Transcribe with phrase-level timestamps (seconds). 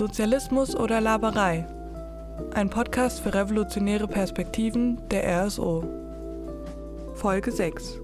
[0.00, 1.66] Sozialismus oder Laberei?
[2.54, 5.84] Ein Podcast für revolutionäre Perspektiven der RSO.
[7.12, 8.00] Folge 6.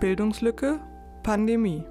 [0.00, 0.78] Bildungslücke,
[1.22, 1.82] Pandemie.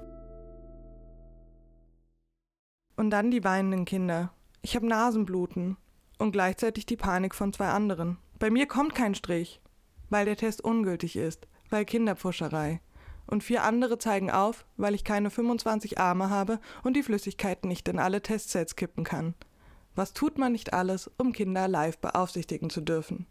[2.94, 4.32] Und dann die weinenden Kinder.
[4.62, 5.76] Ich habe Nasenbluten
[6.20, 8.18] und gleichzeitig die Panik von zwei anderen.
[8.38, 9.60] Bei mir kommt kein Strich,
[10.10, 12.80] weil der Test ungültig ist, weil Kinderpfuscherei
[13.26, 17.88] und vier andere zeigen auf, weil ich keine 25 Arme habe und die Flüssigkeit nicht
[17.88, 19.34] in alle Testsets kippen kann.
[19.94, 23.26] Was tut man nicht alles, um Kinder live beaufsichtigen zu dürfen?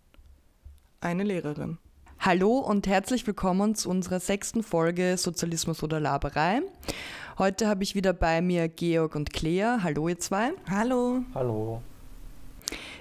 [0.99, 1.77] Eine Lehrerin.
[2.19, 6.61] Hallo und herzlich willkommen zu unserer sechsten Folge Sozialismus oder Laberei.
[7.37, 9.83] Heute habe ich wieder bei mir Georg und Claire.
[9.83, 10.53] Hallo ihr zwei.
[10.69, 11.21] Hallo.
[11.35, 11.81] Hallo.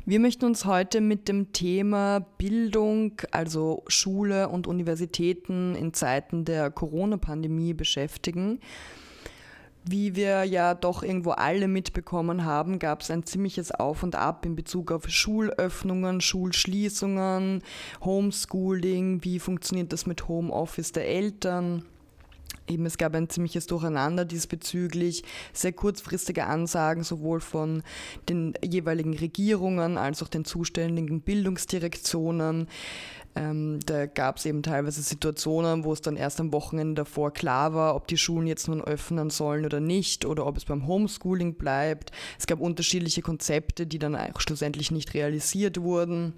[0.06, 6.70] Wir möchten uns heute mit dem Thema Bildung, also Schule und Universitäten in Zeiten der
[6.70, 8.60] Corona-Pandemie beschäftigen.
[9.82, 14.44] Wie wir ja doch irgendwo alle mitbekommen haben, gab es ein ziemliches Auf und Ab
[14.44, 17.62] in Bezug auf Schulöffnungen, Schulschließungen,
[18.04, 21.82] Homeschooling, wie funktioniert das mit Homeoffice der Eltern.
[22.66, 27.82] Eben, es gab ein ziemliches Durcheinander diesbezüglich, sehr kurzfristige Ansagen sowohl von
[28.28, 32.68] den jeweiligen Regierungen als auch den zuständigen Bildungsdirektionen.
[33.36, 37.74] Ähm, da gab es eben teilweise Situationen, wo es dann erst am Wochenende davor klar
[37.74, 41.54] war, ob die Schulen jetzt nun öffnen sollen oder nicht oder ob es beim Homeschooling
[41.54, 42.12] bleibt.
[42.38, 46.34] Es gab unterschiedliche Konzepte, die dann auch schlussendlich nicht realisiert wurden.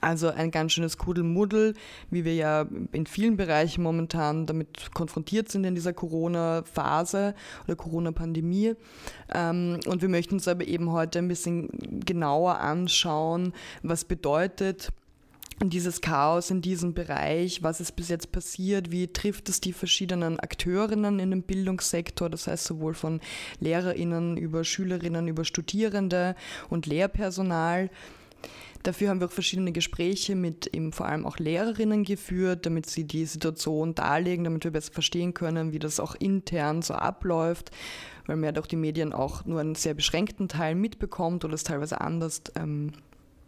[0.00, 1.74] Also ein ganz schönes Kuddelmuddel,
[2.10, 8.74] wie wir ja in vielen Bereichen momentan damit konfrontiert sind in dieser Corona-Phase oder Corona-Pandemie.
[9.34, 11.68] Ähm, und wir möchten uns aber eben heute ein bisschen
[12.04, 13.52] genauer anschauen,
[13.82, 14.90] was bedeutet
[15.62, 20.40] dieses Chaos in diesem Bereich, was ist bis jetzt passiert, wie trifft es die verschiedenen
[20.40, 23.20] Akteurinnen in dem Bildungssektor, das heißt sowohl von
[23.58, 26.34] Lehrerinnen über Schülerinnen, über Studierende
[26.70, 27.90] und Lehrpersonal.
[28.82, 33.04] Dafür haben wir auch verschiedene Gespräche mit eben vor allem auch Lehrerinnen geführt, damit sie
[33.04, 37.70] die Situation darlegen, damit wir besser verstehen können, wie das auch intern so abläuft,
[38.26, 41.64] weil man ja doch die Medien auch nur einen sehr beschränkten Teil mitbekommt oder es
[41.64, 42.92] teilweise anders ähm,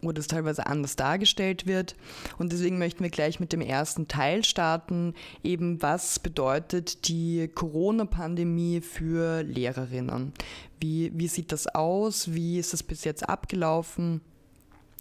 [0.03, 1.95] oder es teilweise anders dargestellt wird.
[2.37, 8.81] Und deswegen möchten wir gleich mit dem ersten Teil starten, eben was bedeutet die Corona-Pandemie
[8.81, 10.33] für Lehrerinnen?
[10.79, 12.33] Wie, wie sieht das aus?
[12.33, 14.21] Wie ist das bis jetzt abgelaufen?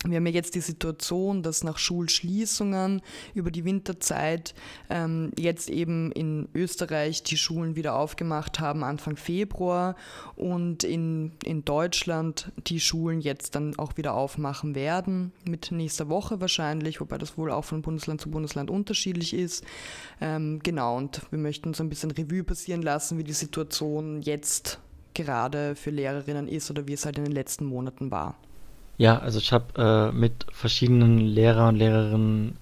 [0.05, 3.03] Wir haben ja jetzt die Situation, dass nach Schulschließungen
[3.35, 4.55] über die Winterzeit
[4.91, 9.95] ähm, jetzt eben in Österreich die Schulen wieder aufgemacht haben Anfang Februar
[10.35, 16.41] und in, in Deutschland die Schulen jetzt dann auch wieder aufmachen werden, mit nächster Woche
[16.41, 19.65] wahrscheinlich, wobei das wohl auch von Bundesland zu Bundesland unterschiedlich ist.
[20.21, 24.81] Ähm, genau, und wir möchten so ein bisschen Revue passieren lassen, wie die Situation jetzt
[25.15, 28.37] gerade für Lehrerinnen ist oder wie es halt in den letzten Monaten war.
[28.99, 32.57] Ja, also ich habe äh, mit verschiedenen Lehrer und Lehrerinnen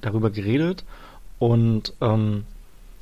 [0.00, 0.84] darüber geredet
[1.38, 2.44] und ähm,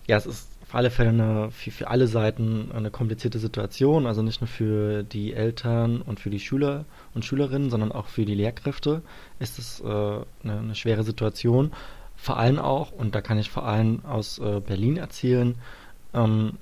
[0.07, 4.23] ja, es ist auf alle Fälle eine, für, für alle Seiten eine komplizierte Situation, also
[4.23, 6.85] nicht nur für die Eltern und für die Schüler
[7.15, 9.03] und Schülerinnen, sondern auch für die Lehrkräfte
[9.39, 11.73] ist es äh, eine, eine, schwere Situation.
[12.17, 15.55] Vor allem auch, und da kann ich vor allem aus äh, Berlin erzählen,
[16.15, 16.55] ähm,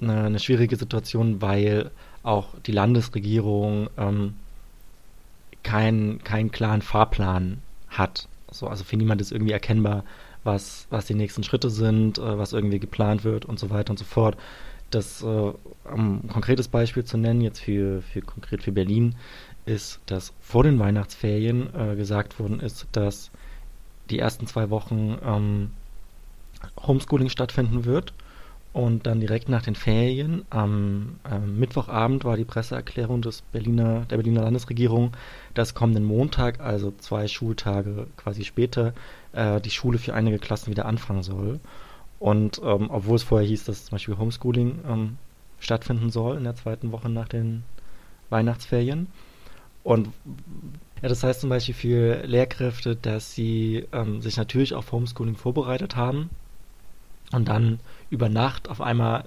[0.00, 1.90] eine, eine, schwierige Situation, weil
[2.22, 4.34] auch die Landesregierung ähm,
[5.68, 7.58] keinen keinen klaren Fahrplan
[7.88, 8.26] hat.
[8.50, 10.04] So, also für niemand ist irgendwie erkennbar,
[10.42, 13.98] was, was die nächsten Schritte sind, äh, was irgendwie geplant wird und so weiter und
[13.98, 14.38] so fort.
[14.90, 19.16] Das, äh, um ein konkretes Beispiel zu nennen, jetzt für, für konkret für Berlin,
[19.66, 23.30] ist, dass vor den Weihnachtsferien äh, gesagt worden ist, dass
[24.08, 25.70] die ersten zwei Wochen ähm,
[26.80, 28.14] Homeschooling stattfinden wird
[28.78, 34.18] und dann direkt nach den Ferien, am ähm, Mittwochabend, war die Presseerklärung des Berliner, der
[34.18, 35.16] Berliner Landesregierung,
[35.52, 38.94] dass kommenden Montag, also zwei Schultage quasi später,
[39.32, 41.58] äh, die Schule für einige Klassen wieder anfangen soll.
[42.20, 45.18] Und ähm, obwohl es vorher hieß, dass zum Beispiel Homeschooling ähm,
[45.58, 47.64] stattfinden soll in der zweiten Woche nach den
[48.30, 49.08] Weihnachtsferien.
[49.82, 50.10] Und
[51.02, 55.96] ja, das heißt zum Beispiel für Lehrkräfte, dass sie ähm, sich natürlich auf Homeschooling vorbereitet
[55.96, 56.30] haben
[57.32, 57.80] und dann
[58.10, 59.24] über Nacht auf einmal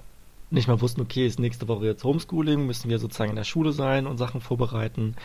[0.50, 3.72] nicht mal wussten, okay, ist nächste Woche jetzt Homeschooling, müssen wir sozusagen in der Schule
[3.72, 5.16] sein und Sachen vorbereiten.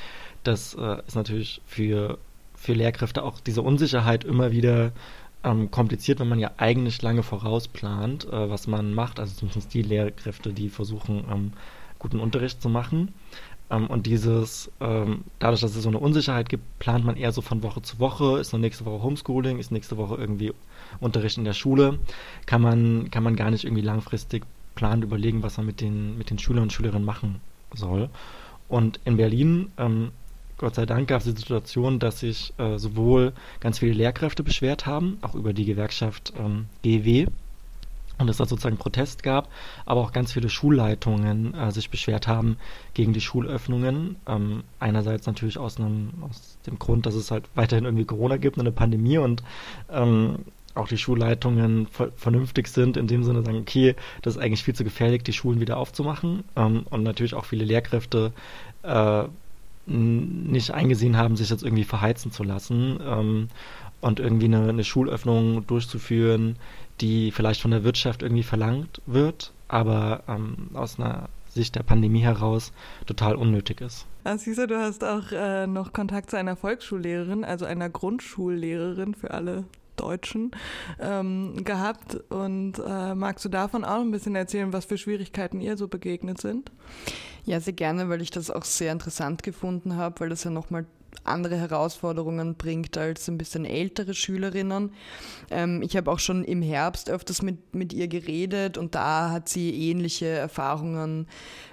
[0.44, 2.18] Das äh, ist natürlich für,
[2.56, 4.94] für Lehrkräfte auch diese Unsicherheit immer wieder
[5.44, 9.20] ähm, kompliziert, wenn man ja eigentlich lange vorausplant, äh, was man macht.
[9.20, 11.52] Also zumindest die Lehrkräfte, die versuchen, ähm,
[12.00, 13.14] guten Unterricht zu machen.
[13.70, 17.42] Ähm, und dieses, ähm, dadurch, dass es so eine Unsicherheit gibt, plant man eher so
[17.42, 18.40] von Woche zu Woche.
[18.40, 20.54] Ist noch nächste Woche Homeschooling, ist nächste Woche irgendwie
[21.00, 22.00] Unterricht in der Schule.
[22.46, 26.30] Kann man, kann man gar nicht irgendwie langfristig planen, überlegen, was man mit den, mit
[26.30, 27.42] den Schülern und Schülerinnen machen
[27.74, 28.10] soll.
[28.70, 30.12] und in Berlin, ähm,
[30.58, 34.86] Gott sei Dank, gab es die Situation, dass sich äh, sowohl ganz viele Lehrkräfte beschwert
[34.86, 37.28] haben, auch über die Gewerkschaft ähm, GW,
[38.18, 39.50] und es da sozusagen Protest gab,
[39.86, 42.58] aber auch ganz viele Schulleitungen äh, sich beschwert haben
[42.94, 44.16] gegen die Schulöffnungen.
[44.28, 48.60] Ähm, einerseits natürlich aus, einem, aus dem Grund, dass es halt weiterhin irgendwie Corona gibt,
[48.60, 49.44] eine Pandemie und
[49.92, 50.40] ähm,
[50.78, 54.76] auch die Schulleitungen ver vernünftig sind, in dem Sinne sagen, okay, das ist eigentlich viel
[54.76, 56.44] zu gefährlich, die Schulen wieder aufzumachen.
[56.56, 58.32] Ähm, und natürlich auch viele Lehrkräfte
[58.84, 59.24] äh,
[59.88, 63.48] nicht eingesehen haben, sich jetzt irgendwie verheizen zu lassen ähm,
[64.02, 66.58] und irgendwie eine, eine Schulöffnung durchzuführen,
[67.02, 72.22] die vielleicht von der Wirtschaft irgendwie verlangt wird, aber ähm, aus einer Sicht der Pandemie
[72.22, 72.72] heraus
[73.06, 74.06] total unnötig ist.
[74.24, 79.16] Ah, siehst du, du hast auch äh, noch Kontakt zu einer Volksschullehrerin, also einer Grundschullehrerin
[79.16, 79.64] für alle
[79.96, 80.52] Deutschen
[81.00, 82.16] ähm, gehabt.
[82.30, 86.40] Und äh, magst du davon auch ein bisschen erzählen, was für Schwierigkeiten ihr so begegnet
[86.40, 86.72] sind?
[87.46, 90.86] Ja, sehr gerne, weil ich das auch sehr interessant gefunden habe, weil das ja nochmal
[91.24, 94.92] andere Herausforderungen bringt als ein bisschen ältere Schülerinnen.
[95.50, 99.50] Ähm, ich habe auch schon im Herbst öfters mit, mit ihr geredet und da hat
[99.50, 101.28] sie ähnliche Erfahrungen,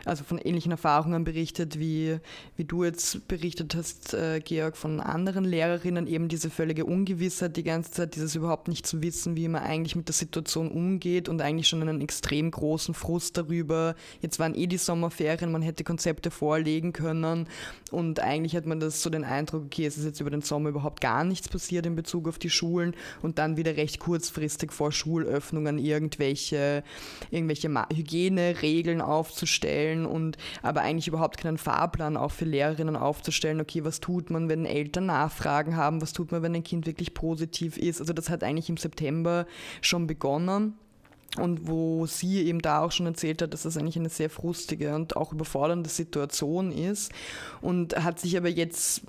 [0.04, 2.18] also von ähnlichen Erfahrungen berichtet, wie,
[2.56, 7.64] wie du jetzt berichtet hast, äh, Georg, von anderen Lehrerinnen, eben diese völlige Ungewissheit die
[7.64, 11.40] ganze Zeit, dieses überhaupt nicht zu wissen, wie man eigentlich mit der Situation umgeht und
[11.40, 13.94] eigentlich schon einen extrem großen Frust darüber.
[14.20, 17.48] Jetzt waren eh die Sommerferien, man hätte Konzepte vorlegen können
[17.90, 20.70] und eigentlich hat man das so den Eindruck, okay, es ist jetzt über den Sommer
[20.70, 24.92] überhaupt gar nichts passiert in Bezug auf die Schulen und dann wieder recht kurzfristig vor
[24.92, 26.82] Schulöffnungen irgendwelche,
[27.30, 34.00] irgendwelche Hygieneregeln aufzustellen und aber eigentlich überhaupt keinen Fahrplan auch für Lehrerinnen aufzustellen, okay, was
[34.00, 38.00] tut man, wenn Eltern Nachfragen haben, was tut man, wenn ein Kind wirklich positiv ist.
[38.00, 39.46] Also das hat eigentlich im September
[39.80, 40.74] schon begonnen
[41.38, 44.94] und wo sie eben da auch schon erzählt hat, dass das eigentlich eine sehr frustige
[44.94, 47.10] und auch überfordernde Situation ist.
[47.60, 49.02] Und hat sich aber jetzt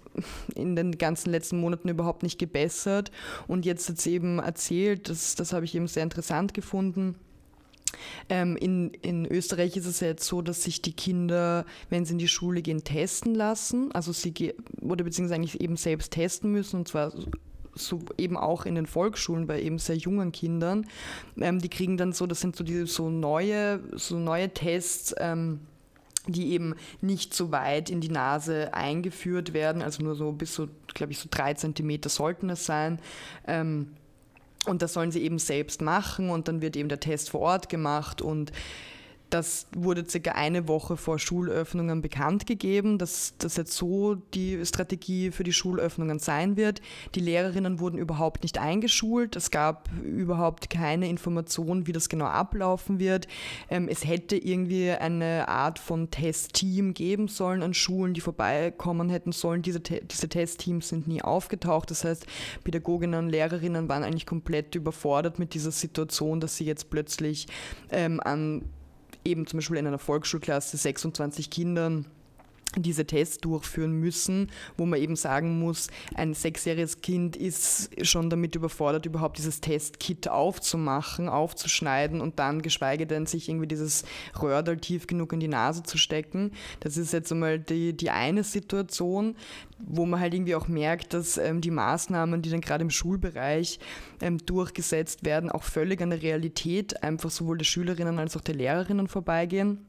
[0.55, 3.11] in den ganzen letzten Monaten überhaupt nicht gebessert.
[3.47, 7.15] Und jetzt hat sie eben erzählt, das, das habe ich eben sehr interessant gefunden,
[8.29, 12.13] ähm, in, in Österreich ist es ja jetzt so, dass sich die Kinder, wenn sie
[12.13, 13.91] in die Schule gehen, testen lassen.
[13.93, 17.13] Also sie oder beziehungsweise eigentlich eben selbst testen müssen und zwar
[17.75, 20.87] so eben auch in den Volksschulen bei eben sehr jungen Kindern.
[21.39, 25.13] Ähm, die kriegen dann so, das sind so die so neue, so neue Tests.
[25.17, 25.59] Ähm,
[26.27, 30.67] die eben nicht so weit in die Nase eingeführt werden, also nur so bis so,
[30.95, 32.99] glaube ich, so drei Zentimeter sollten es sein.
[33.45, 33.91] Ähm,
[34.65, 37.69] und das sollen sie eben selbst machen und dann wird eben der Test vor Ort
[37.69, 38.51] gemacht und
[39.35, 45.29] das wurde circa eine Woche vor Schulöffnungen bekannt gegeben, dass das jetzt so die Strategie
[45.31, 46.81] für die Schulöffnungen sein wird.
[47.15, 49.35] Die Lehrerinnen wurden überhaupt nicht eingeschult.
[49.35, 53.27] Es gab überhaupt keine Information, wie das genau ablaufen wird.
[53.69, 59.33] Ähm, es hätte irgendwie eine Art von Testteam geben sollen an Schulen, die vorbeikommen hätten
[59.33, 59.63] sollen.
[59.63, 61.91] Diese, diese Testteams sind nie aufgetaucht.
[61.91, 62.25] Das heißt,
[62.63, 67.47] Pädagoginnen und Lehrerinnen waren eigentlich komplett überfordert mit dieser Situation, dass sie jetzt plötzlich
[67.91, 68.63] ähm, an
[69.25, 72.05] eben zum Beispiel in einer Volksschulklasse 26 Kindern
[72.81, 78.55] diese Tests durchführen müssen, wo man eben sagen muss, ein sechsjähriges Kind ist schon damit
[78.55, 84.03] überfordert, überhaupt dieses Testkit aufzumachen, aufzuschneiden und dann geschweige denn sich irgendwie dieses
[84.41, 86.51] Röhrl tief genug in die Nase zu stecken.
[86.79, 89.35] Das ist jetzt einmal die, die eine Situation,
[89.79, 93.79] wo man halt irgendwie auch merkt, dass ähm, die Maßnahmen, die dann gerade im Schulbereich
[94.21, 98.55] ähm, durchgesetzt werden, auch völlig an der Realität einfach sowohl der Schülerinnen als auch der
[98.55, 99.85] Lehrerinnen vorbeigehen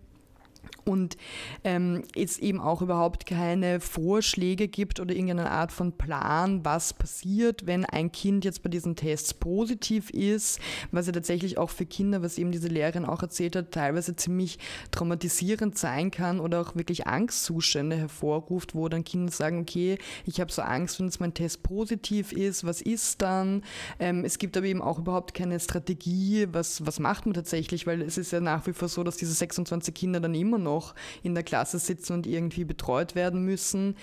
[0.86, 1.16] und
[1.64, 7.66] ähm, es eben auch überhaupt keine Vorschläge gibt oder irgendeine Art von Plan, was passiert,
[7.66, 10.60] wenn ein Kind jetzt bei diesen Tests positiv ist,
[10.92, 14.58] was ja tatsächlich auch für Kinder, was eben diese Lehrerin auch erzählt hat, teilweise ziemlich
[14.92, 20.52] traumatisierend sein kann oder auch wirklich Angstzustände hervorruft, wo dann Kinder sagen, okay, ich habe
[20.52, 23.64] so Angst, wenn jetzt mein Test positiv ist, was ist dann?
[23.98, 28.02] Ähm, es gibt aber eben auch überhaupt keine Strategie, was, was macht man tatsächlich, weil
[28.02, 30.94] es ist ja nach wie vor so, dass diese 26 Kinder dann immer noch noch
[31.22, 33.96] in der Klasse sitzen und irgendwie betreut werden müssen.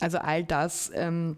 [0.00, 1.36] Also all das ähm,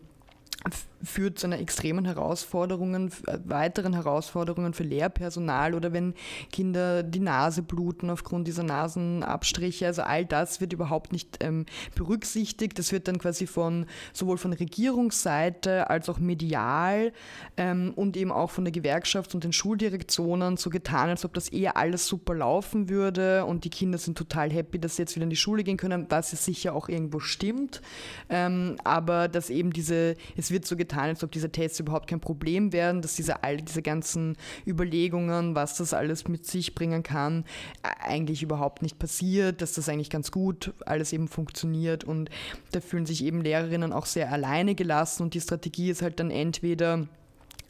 [1.03, 6.15] führt zu einer extremen Herausforderungen, äh, weiteren Herausforderungen für Lehrpersonal oder wenn
[6.53, 9.87] Kinder die Nase bluten aufgrund dieser Nasenabstriche.
[9.87, 12.79] Also all das wird überhaupt nicht ähm, berücksichtigt.
[12.79, 17.13] Das wird dann quasi von sowohl von Regierungsseite als auch medial
[17.57, 21.49] ähm, und eben auch von der Gewerkschaft und den Schuldirektionen so getan, als ob das
[21.49, 25.25] eher alles super laufen würde und die Kinder sind total happy, dass sie jetzt wieder
[25.25, 27.83] in die Schule gehen können, was es sicher auch irgendwo stimmt.
[28.29, 32.09] Ähm, aber dass eben diese, es wird so getan, getan, als ob diese Tests überhaupt
[32.09, 37.03] kein Problem wären, dass diese all diese ganzen Überlegungen, was das alles mit sich bringen
[37.03, 37.45] kann,
[37.83, 42.05] eigentlich überhaupt nicht passiert, dass das eigentlich ganz gut alles eben funktioniert.
[42.05, 42.31] Und
[42.73, 45.23] da fühlen sich eben Lehrerinnen auch sehr alleine gelassen.
[45.25, 47.07] Und die Strategie ist halt dann entweder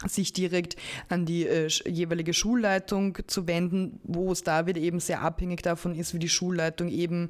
[0.05, 0.75] sich direkt
[1.07, 5.95] an die äh, jeweilige Schulleitung zu wenden, wo es da wieder eben sehr abhängig davon
[5.95, 7.29] ist, wie die Schulleitung eben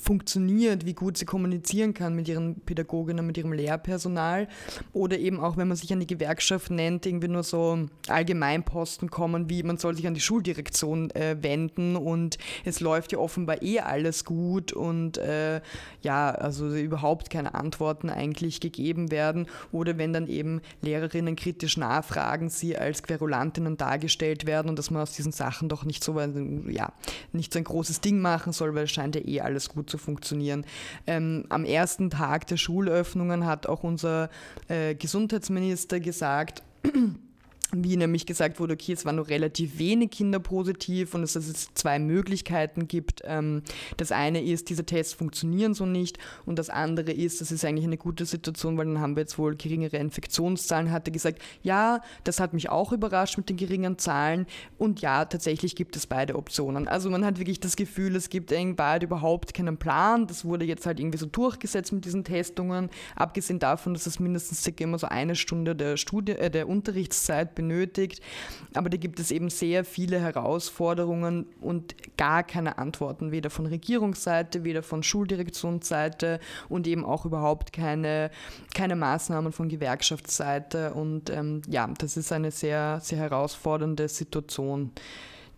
[0.00, 4.48] funktioniert, wie gut sie kommunizieren kann mit ihren Pädagoginnen, mit ihrem Lehrpersonal.
[4.92, 9.50] Oder eben auch, wenn man sich an die Gewerkschaft nennt, irgendwie nur so Allgemeinposten kommen,
[9.50, 11.96] wie man soll sich an die Schuldirektion äh, wenden.
[11.96, 15.60] Und es läuft ja offenbar eh alles gut und äh,
[16.00, 19.46] ja, also überhaupt keine Antworten eigentlich gegeben werden.
[19.70, 25.02] Oder wenn dann eben Lehrerinnen kritisch nachfragen, sie als Querulantinnen dargestellt werden und dass man
[25.02, 26.92] aus diesen Sachen doch nicht so, ja,
[27.32, 29.98] nicht so ein großes Ding machen soll, weil es scheint ja eh alles gut zu
[29.98, 30.64] funktionieren.
[31.06, 34.30] Ähm, am ersten Tag der Schulöffnungen hat auch unser
[34.68, 36.62] äh, Gesundheitsminister gesagt,
[37.72, 41.72] wie nämlich gesagt wurde, okay, es waren nur relativ wenig Kinder positiv und dass es
[41.74, 43.22] zwei Möglichkeiten gibt.
[43.24, 43.62] Ähm,
[43.96, 47.86] das eine ist, diese Tests funktionieren so nicht und das andere ist, das ist eigentlich
[47.86, 50.90] eine gute Situation, weil dann haben wir jetzt wohl geringere Infektionszahlen.
[50.90, 54.46] Hat er gesagt, ja, das hat mich auch überrascht mit den geringen Zahlen
[54.78, 56.88] und ja, tatsächlich gibt es beide Optionen.
[56.88, 60.26] Also man hat wirklich das Gefühl, es gibt beide überhaupt keinen Plan.
[60.26, 64.66] Das wurde jetzt halt irgendwie so durchgesetzt mit diesen Testungen, abgesehen davon, dass es mindestens
[64.66, 68.20] immer so eine Stunde der, Studie, äh, der Unterrichtszeit benötigt.
[68.74, 74.64] Aber da gibt es eben sehr viele Herausforderungen und gar keine Antworten, weder von Regierungsseite,
[74.64, 78.30] weder von Schuldirektionsseite und eben auch überhaupt keine,
[78.74, 80.94] keine Maßnahmen von Gewerkschaftsseite.
[80.94, 84.92] Und ähm, ja, das ist eine sehr, sehr herausfordernde Situation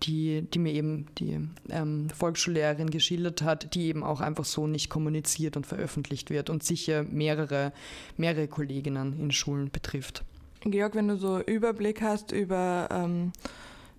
[0.03, 4.91] die, die mir eben die ähm, Volksschullehrerin geschildert hat, die eben auch einfach so nicht
[4.91, 7.73] kommuniziert und veröffentlicht wird und sicher mehrere,
[8.17, 10.25] mehrere Kolleginnen in Schulen betrifft.
[10.71, 13.33] Georg, wenn du so Überblick hast über ähm,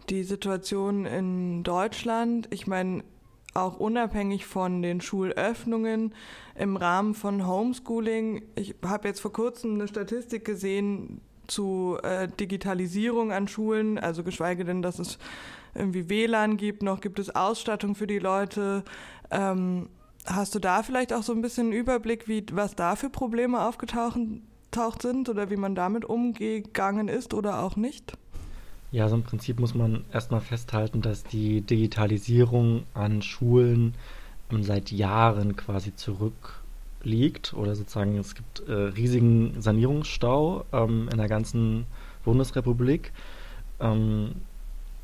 [0.09, 3.03] die Situation in Deutschland, ich meine,
[3.53, 6.13] auch unabhängig von den Schulöffnungen
[6.55, 8.43] im Rahmen von Homeschooling.
[8.55, 14.63] Ich habe jetzt vor kurzem eine Statistik gesehen zu äh, Digitalisierung an Schulen, also geschweige
[14.63, 15.17] denn, dass es
[15.73, 18.83] irgendwie WLAN gibt, noch gibt es Ausstattung für die Leute.
[19.31, 19.89] Ähm,
[20.25, 23.65] hast du da vielleicht auch so ein bisschen einen Überblick, wie, was da für Probleme
[23.65, 24.17] aufgetaucht
[24.77, 28.17] aufgetaucht sind oder wie man damit umgegangen ist oder auch nicht?
[28.91, 33.95] Ja, also im Prinzip muss man erstmal festhalten, dass die Digitalisierung an Schulen
[34.51, 41.27] ähm, seit Jahren quasi zurückliegt oder sozusagen es gibt äh, riesigen Sanierungsstau ähm, in der
[41.27, 41.85] ganzen
[42.23, 43.11] Bundesrepublik.
[43.79, 44.35] Ähm,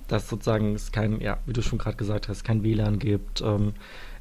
[0.07, 3.41] dass sozusagen es kein, ja, wie du schon gerade gesagt hast, kein WLAN gibt.
[3.41, 3.73] Ähm,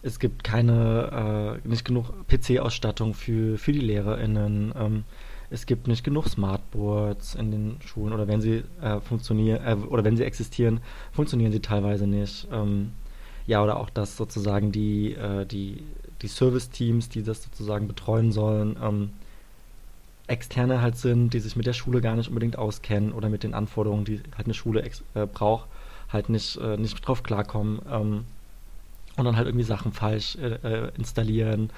[0.02, 4.73] es gibt keine, äh, nicht genug PC-Ausstattung für, für die LehrerInnen.
[4.76, 5.04] Ähm,
[5.52, 10.04] es gibt nicht genug Smartboards in den Schulen oder wenn sie äh, funktionieren äh, oder
[10.04, 10.80] wenn sie existieren,
[11.12, 12.49] funktionieren sie teilweise nicht.
[12.50, 12.92] Ähm,
[13.47, 15.85] ja, oder auch, dass sozusagen die, äh, die,
[16.23, 19.11] die Service-Teams, die das sozusagen betreuen sollen, ähm,
[20.28, 23.54] externe halt sind, die sich mit der Schule gar nicht unbedingt auskennen oder mit den
[23.54, 25.68] Anforderungen, die halt eine Schule äh, braucht,
[26.09, 28.25] halt nicht, äh, nicht drauf klarkommen ähm,
[29.16, 31.71] und dann halt irgendwie Sachen falsch äh, installieren.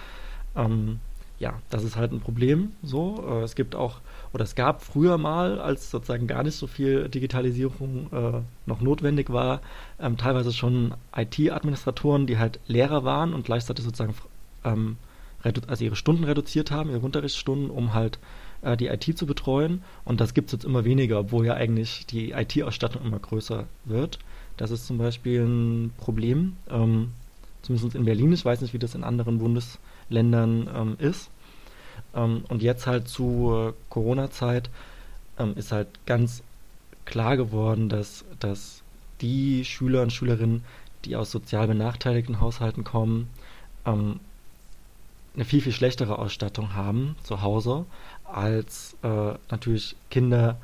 [0.55, 1.01] Ähm,
[1.39, 2.73] ja, das ist halt ein Problem.
[2.83, 4.01] So, äh, es gibt auch,
[4.33, 9.31] oder es gab früher mal, als sozusagen gar nicht so viel Digitalisierung äh, noch notwendig
[9.31, 9.61] war,
[10.01, 14.15] ähm, teilweise schon IT-Administratoren, die halt Lehrer waren und gleichzeitig sozusagen
[14.65, 14.97] ähm,
[15.67, 18.19] also ihre Stunden reduziert haben, ihre Unterrichtsstunden, um halt
[18.63, 19.83] äh, die IT zu betreuen.
[20.05, 24.19] Und das gibt es jetzt immer weniger, obwohl ja eigentlich die IT-Ausstattung immer größer wird.
[24.57, 27.11] Das ist zum Beispiel ein Problem, ähm,
[27.63, 28.33] zumindest in Berlin.
[28.33, 29.41] Ich weiß nicht, wie das in anderen
[30.09, 31.31] Bundesländern ähm, ist.
[32.15, 34.71] Ähm, und jetzt halt zur Corona-Zeit
[35.39, 36.43] ähm, ist halt ganz
[37.05, 38.83] klar geworden, dass, dass
[39.21, 40.65] die Schüler und Schülerinnen,
[41.05, 43.29] die aus sozial benachteiligten Haushalten kommen,
[43.85, 44.21] ähm,
[45.35, 47.87] eine viel, viel schlechtere Ausstattung haben zu Hause
[48.25, 50.59] als äh, natürlich Kinder,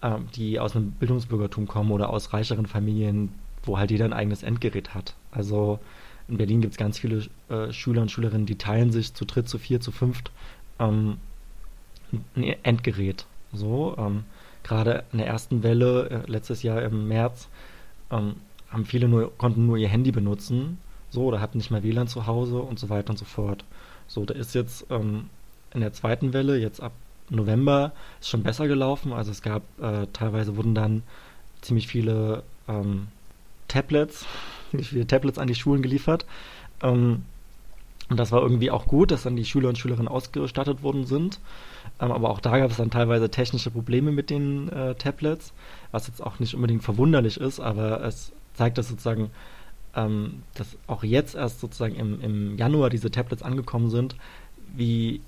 [0.00, 4.44] äh, die aus einem Bildungsbürgertum kommen oder aus reicheren Familien, wo halt jeder ein eigenes
[4.44, 5.14] Endgerät hat.
[5.32, 5.80] Also
[6.28, 9.48] in Berlin gibt es ganz viele äh, Schüler und Schülerinnen, die teilen sich zu dritt,
[9.48, 10.30] zu vier, zu fünft
[10.78, 11.18] ähm,
[12.34, 13.26] ein Endgerät.
[13.52, 14.24] So, ähm,
[14.62, 17.48] gerade in der ersten Welle, äh, letztes Jahr im März,
[18.10, 18.36] ähm,
[18.70, 20.78] haben viele nur, konnten nur ihr Handy benutzen,
[21.10, 23.64] so, oder hatten nicht mehr WLAN zu Hause und so weiter und so fort.
[24.08, 25.30] So, da ist jetzt ähm,
[25.72, 26.92] in der zweiten Welle, jetzt ab
[27.30, 29.12] November, ist schon besser gelaufen.
[29.12, 31.02] Also es gab, äh, teilweise wurden dann
[31.60, 33.08] ziemlich viele ähm,
[33.68, 34.26] Tablets,
[34.70, 36.26] ziemlich viele Tablets an die Schulen geliefert.
[36.82, 37.24] Ähm,
[38.08, 41.40] Und das war irgendwie auch gut, dass dann die Schüler und Schülerinnen ausgestattet worden sind.
[42.00, 45.52] Ähm, aber auch da gab es dann teilweise technische Probleme mit den äh, Tablets,
[45.90, 49.30] was jetzt auch nicht unbedingt verwunderlich ist, aber es zeigt, dass sozusagen,
[49.94, 54.14] ähm, dass auch jetzt erst sozusagen im, im Januar diese Tablets angekommen sind,
[54.76, 55.20] wie,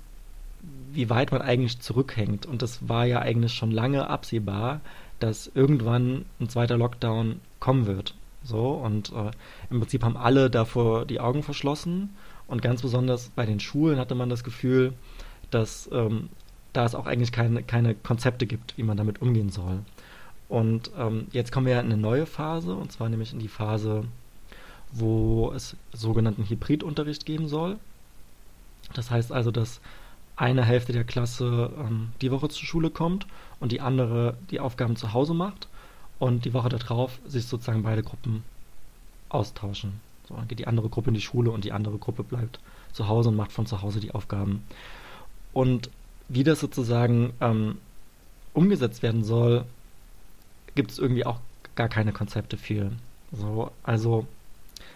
[0.93, 2.45] wie weit man eigentlich zurückhängt.
[2.45, 4.79] Und das war ja eigentlich schon lange absehbar,
[5.19, 8.15] dass irgendwann ein zweiter Lockdown kommen wird.
[8.43, 9.31] So, und äh,
[9.69, 12.15] im Prinzip haben alle davor die Augen verschlossen.
[12.47, 14.93] Und ganz besonders bei den Schulen hatte man das Gefühl,
[15.51, 16.29] dass ähm,
[16.73, 19.79] da es auch eigentlich keine, keine Konzepte gibt, wie man damit umgehen soll.
[20.47, 24.03] Und ähm, jetzt kommen wir in eine neue Phase, und zwar nämlich in die Phase,
[24.91, 27.77] wo es sogenannten Hybridunterricht geben soll.
[28.93, 29.79] Das heißt also, dass
[30.35, 33.27] eine Hälfte der Klasse ähm, die Woche zur Schule kommt
[33.59, 35.67] und die andere die Aufgaben zu Hause macht
[36.19, 38.43] und die Woche darauf sich sozusagen beide Gruppen
[39.29, 40.01] austauschen.
[40.27, 42.59] So, dann geht die andere Gruppe in die Schule und die andere Gruppe bleibt
[42.93, 44.63] zu Hause und macht von zu Hause die Aufgaben.
[45.53, 45.89] Und
[46.27, 47.77] wie das sozusagen ähm,
[48.53, 49.65] umgesetzt werden soll,
[50.75, 51.39] gibt es irgendwie auch
[51.75, 52.91] gar keine Konzepte für.
[53.31, 54.27] So, also,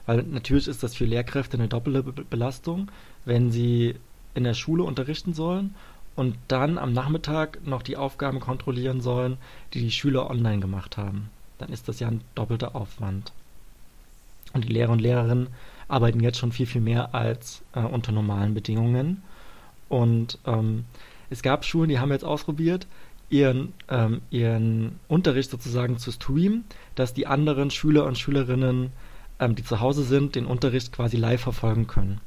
[0.06, 2.92] weil natürlich ist das für Lehrkräfte eine doppelte Be Belastung,
[3.26, 3.96] wenn sie
[4.36, 5.76] in der Schule unterrichten sollen
[6.16, 9.38] und dann am Nachmittag noch die Aufgaben kontrollieren sollen,
[9.74, 11.30] die die Schüler online gemacht haben.
[11.58, 13.32] Dann ist das ja ein doppelter Aufwand.
[14.54, 15.48] Und die Lehrer und Lehrerinnen
[15.88, 19.24] arbeiten jetzt schon viel, viel mehr als äh, unter normalen Bedingungen.
[19.90, 20.86] Und ähm,
[21.30, 22.88] es gab Schulen, die haben jetzt ausprobiert,
[23.30, 26.66] ihren, ähm, ihren Unterricht sozusagen zu streamen,
[26.96, 28.92] dass die anderen Schüler und Schülerinnen,
[29.40, 32.22] ähm, die zu Hause sind, den Unterricht quasi live verfolgen können.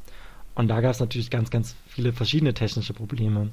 [0.56, 3.50] Und da gab es natürlich ganz, ganz viele verschiedene technische Probleme.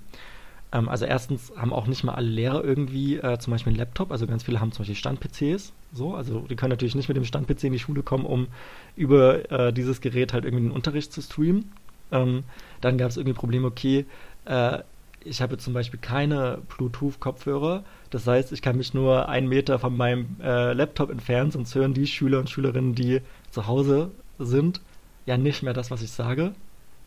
[0.71, 4.11] Ähm, also erstens haben auch nicht mal alle Lehrer irgendwie äh, zum Beispiel einen Laptop,
[4.11, 5.73] also ganz viele haben zum Beispiel Stand-PCs.
[5.93, 8.47] So, also die können natürlich nicht mit dem Stand-PC in die Schule kommen, um
[8.95, 11.71] über äh, dieses Gerät halt irgendwie den Unterricht zu streamen.
[12.11, 12.43] Ähm,
[12.81, 14.05] dann gab es irgendwie Probleme, okay,
[14.45, 14.79] äh,
[15.25, 17.83] ich habe zum Beispiel keine Bluetooth-Kopfhörer.
[18.09, 21.93] Das heißt, ich kann mich nur einen Meter von meinem äh, Laptop entfernen, sonst hören
[21.93, 24.81] die Schüler und Schülerinnen, die zu Hause sind,
[25.25, 26.53] ja nicht mehr das, was ich sage.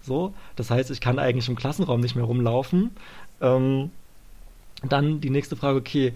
[0.06, 2.92] So, das heißt, ich kann eigentlich im Klassenraum nicht mehr rumlaufen.
[3.40, 3.90] Ähm,
[4.88, 6.12] dann die nächste Frage, okay,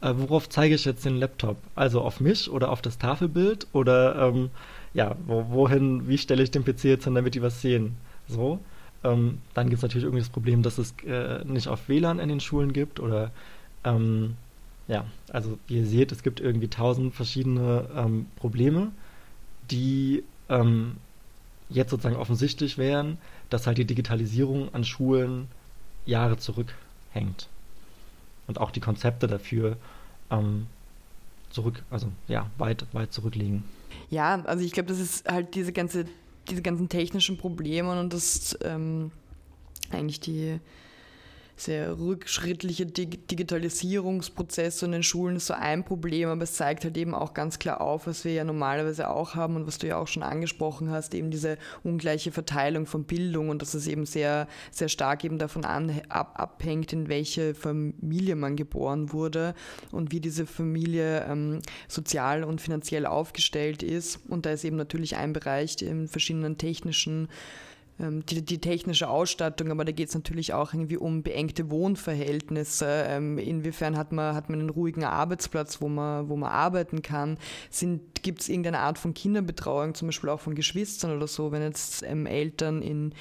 [0.00, 1.58] äh, worauf zeige ich jetzt den Laptop?
[1.74, 4.50] Also auf mich oder auf das Tafelbild oder ähm,
[4.94, 7.96] ja, wo, wohin, wie stelle ich den PC jetzt hin, damit die was sehen?
[8.28, 8.60] So.
[9.02, 12.30] Ähm, dann gibt es natürlich irgendwie das Problem, dass es äh, nicht auf WLAN in
[12.30, 13.30] den Schulen gibt oder
[13.84, 14.36] ähm,
[14.88, 18.92] ja, also wie ihr seht, es gibt irgendwie tausend verschiedene ähm, Probleme,
[19.70, 20.96] die ähm,
[21.74, 23.18] jetzt sozusagen offensichtlich wären,
[23.50, 25.48] dass halt die Digitalisierung an Schulen
[26.06, 27.48] Jahre zurückhängt.
[28.46, 29.76] Und auch die Konzepte dafür
[30.30, 30.66] ähm,
[31.50, 33.64] zurück, also ja, weit, weit zurückliegen.
[34.10, 36.06] Ja, also ich glaube, das ist halt diese ganze,
[36.48, 39.10] diese ganzen technischen Probleme und das ähm,
[39.90, 40.58] eigentlich die
[41.56, 46.96] sehr rückschrittliche Dig Digitalisierungsprozesse in den Schulen ist so ein Problem, aber es zeigt halt
[46.96, 49.96] eben auch ganz klar auf, was wir ja normalerweise auch haben und was du ja
[49.98, 54.48] auch schon angesprochen hast, eben diese ungleiche Verteilung von Bildung und dass es eben sehr,
[54.70, 59.54] sehr stark eben davon an, ab, abhängt, in welche Familie man geboren wurde
[59.92, 64.20] und wie diese Familie ähm, sozial und finanziell aufgestellt ist.
[64.28, 67.28] Und da ist eben natürlich ein Bereich in verschiedenen technischen
[67.98, 73.04] die, die, technische Ausstattung, aber da geht es natürlich auch irgendwie um beengte Wohnverhältnisse.
[73.06, 77.38] Ähm, inwiefern hat man, hat man einen ruhigen Arbeitsplatz, wo man, wo man arbeiten kann?
[78.22, 82.02] Gibt es irgendeine Art von Kinderbetreuung, zum Beispiel auch von Geschwistern oder so, wenn jetzt
[82.02, 83.14] ähm, Eltern in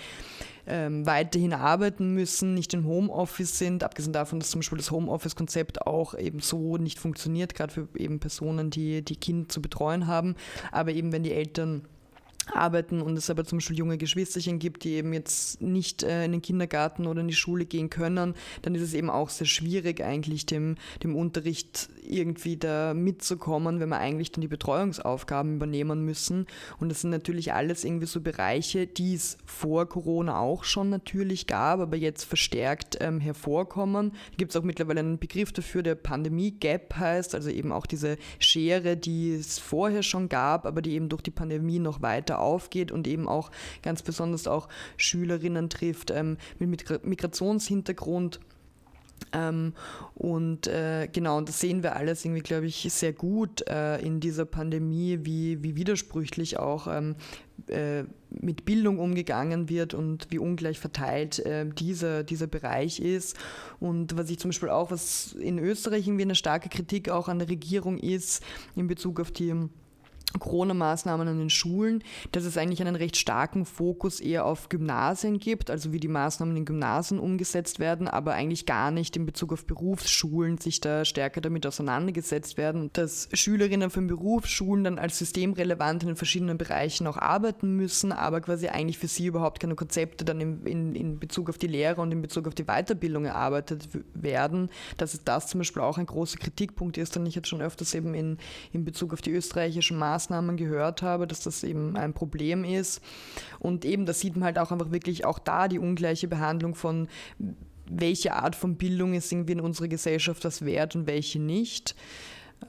[0.66, 5.86] ähm, weiterhin arbeiten müssen, nicht im Homeoffice sind, abgesehen davon, dass zum Beispiel das Homeoffice-Konzept
[5.86, 10.36] auch eben so nicht funktioniert, gerade für eben Personen, die die Kinder zu betreuen haben.
[10.72, 11.84] Aber eben wenn die Eltern
[12.52, 16.34] arbeiten und es aber zum Beispiel junge Geschwisterchen gibt, die eben jetzt nicht äh, in
[16.34, 20.04] den Kindergarten oder in die Schule gehen können, dann ist es eben auch sehr schwierig
[20.04, 26.48] eigentlich dem, dem Unterricht irgendwie da mitzukommen, wenn wir eigentlich dann die Betreuungsaufgaben übernehmen müssen.
[26.80, 31.48] Und das sind natürlich alles irgendwie so Bereiche, die es vor Corona auch schon natürlich
[31.48, 34.12] gab, aber jetzt verstärkt ähm, hervorkommen.
[34.12, 38.18] Da gibt es auch mittlerweile einen Begriff dafür, der Pandemie-Gap heißt, also eben auch diese
[38.40, 42.40] Schere, die es vorher schon gab, aber die eben durch die Pandemie noch weiter weiter
[42.40, 44.68] aufgeht und eben auch ganz besonders auch
[44.98, 48.40] Schülerinnen trifft ähm, mit Migrationshintergrund.
[49.32, 49.74] Ähm,
[50.16, 54.20] und äh, genau, und das sehen wir alles irgendwie, glaube ich, sehr gut äh, in
[54.20, 57.16] dieser Pandemie, wie, wie widersprüchlich auch ähm,
[57.68, 63.38] äh, mit Bildung umgegangen wird und wie ungleich verteilt äh, dieser, dieser Bereich ist.
[63.80, 67.40] Und was ich zum Beispiel auch, was in Österreich irgendwie eine starke Kritik auch an
[67.40, 68.44] der Regierung ist,
[68.76, 69.54] in Bezug auf die
[70.40, 75.70] Corona-Maßnahmen an den Schulen, dass es eigentlich einen recht starken Fokus eher auf Gymnasien gibt,
[75.70, 79.66] also wie die Maßnahmen in Gymnasien umgesetzt werden, aber eigentlich gar nicht in Bezug auf
[79.66, 86.10] Berufsschulen sich da stärker damit auseinandergesetzt werden, dass Schülerinnen von Berufsschulen dann als systemrelevant in
[86.10, 90.42] den verschiedenen Bereichen auch arbeiten müssen, aber quasi eigentlich für sie überhaupt keine Konzepte dann
[90.42, 94.70] in, in, in Bezug auf die Lehre und in Bezug auf die Weiterbildung erarbeitet werden,
[94.98, 98.14] dass das zum Beispiel auch ein großer Kritikpunkt ist, den ich jetzt schon öfters eben
[98.16, 98.38] in,
[98.72, 103.02] in Bezug auf die österreichischen Maßnahmen Maßnahmen gehört habe, dass das eben ein Problem ist.
[103.60, 107.08] Und eben, da sieht man halt auch einfach wirklich auch da die ungleiche Behandlung von
[107.86, 111.96] welche Art von Bildung ist irgendwie in unserer Gesellschaft das wert und welche nicht.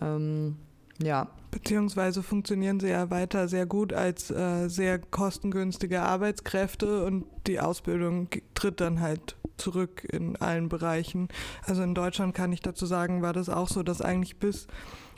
[0.01, 0.57] Ähm,
[1.03, 1.29] ja.
[1.51, 8.29] Beziehungsweise funktionieren sie ja weiter sehr gut als äh, sehr kostengünstige Arbeitskräfte und die Ausbildung
[8.55, 11.29] tritt dann halt zurück in allen Bereichen.
[11.65, 14.67] Also in Deutschland kann ich dazu sagen, war das auch so, dass eigentlich bis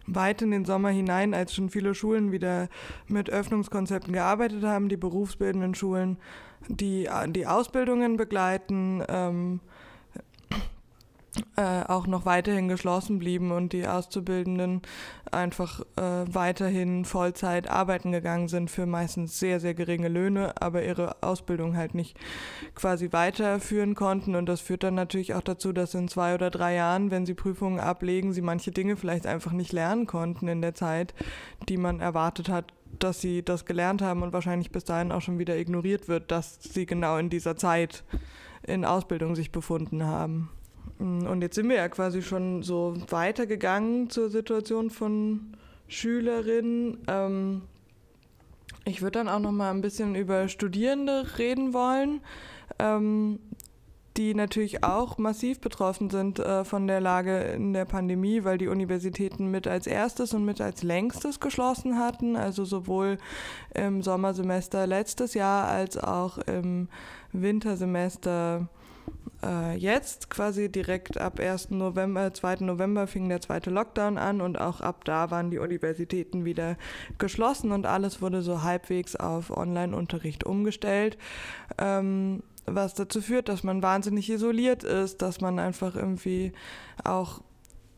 [0.06, 2.68] weit in den Sommer hinein, als schon viele Schulen wieder
[3.08, 6.18] mit Öffnungskonzepten gearbeitet haben, die berufsbildenden Schulen,
[6.68, 9.60] die die Ausbildungen begleiten, ähm,
[11.56, 14.82] äh, auch noch weiterhin geschlossen blieben und die Auszubildenden
[15.32, 21.22] einfach äh, weiterhin Vollzeit arbeiten gegangen sind für meistens sehr, sehr geringe Löhne, aber ihre
[21.22, 22.18] Ausbildung halt nicht
[22.74, 24.34] quasi weiterführen konnten.
[24.34, 27.34] Und das führt dann natürlich auch dazu, dass in zwei oder drei Jahren, wenn sie
[27.34, 31.14] Prüfungen ablegen, sie manche Dinge vielleicht einfach nicht lernen konnten in der Zeit,
[31.68, 35.38] die man erwartet hat, dass sie das gelernt haben und wahrscheinlich bis dahin auch schon
[35.38, 38.04] wieder ignoriert wird, dass sie genau in dieser Zeit
[38.62, 40.50] in Ausbildung sich befunden haben.
[40.98, 45.56] Mm, und jetzt sind wir ja quasi schon so weitergegangen zur Situation von
[45.88, 46.98] Schülerinnen.
[47.08, 47.62] Ähm,
[48.84, 52.20] ich würde dann auch noch mal ein bisschen über Studierende reden wollen,
[52.78, 53.40] ähm,
[54.16, 58.68] die natürlich auch massiv betroffen sind äh, von der Lage in der Pandemie, weil die
[58.68, 63.18] Universitäten mit als erstes und mit als längstes geschlossen hatten, also sowohl
[63.74, 66.88] im Sommersemester letztes Jahr als auch im
[67.32, 68.68] Wintersemester
[69.42, 71.70] äh, jetzt quasi direkt ab 1.
[71.70, 72.56] November, 2.
[72.60, 76.76] November fing der zweite Lockdown an und auch ab da waren die Universitäten wieder
[77.18, 81.18] geschlossen und alles wurde so halbwegs auf Online-Unterricht umgestellt.
[81.78, 86.52] Ähm, was dazu führt, dass man wahnsinnig isoliert ist, dass man einfach irgendwie
[87.04, 87.40] auch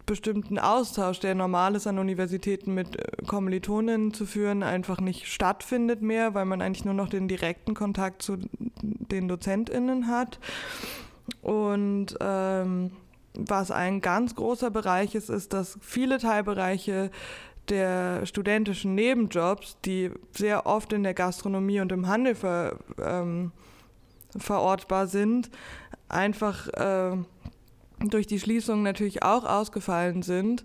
[0.08, 6.02] bestimmten Austausch, der normal ist an Universitäten mit äh, Kommilitoninnen zu führen, einfach nicht stattfindet
[6.02, 8.38] mehr, weil man eigentlich nur noch den direkten Kontakt zu
[8.80, 10.40] den DozentInnen hat.
[11.42, 12.92] Und ähm,
[13.34, 17.10] was ein ganz großer Bereich ist, ist, dass viele Teilbereiche
[17.68, 23.52] der studentischen Nebenjobs, die sehr oft in der Gastronomie und im Handel ver, ähm,
[24.36, 25.50] verortbar sind,
[26.08, 27.16] einfach äh,
[28.00, 30.64] durch die Schließung natürlich auch ausgefallen sind.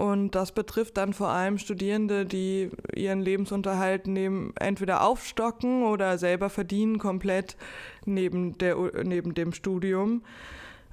[0.00, 6.48] Und das betrifft dann vor allem Studierende, die ihren Lebensunterhalt neben, entweder aufstocken oder selber
[6.48, 7.58] verdienen komplett
[8.06, 10.22] neben, der, neben dem Studium.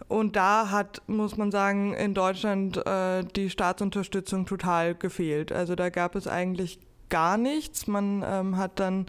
[0.10, 5.54] Und da hat, muss man sagen, in Deutschland äh, die Staatsunterstützung total gefehlt.
[5.54, 7.88] Also da gab es eigentlich gar nichts.
[7.88, 9.06] Man ähm, hat dann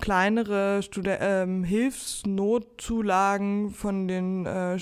[0.00, 4.78] kleinere Studi ähm, Hilfsnotzulagen von den, äh,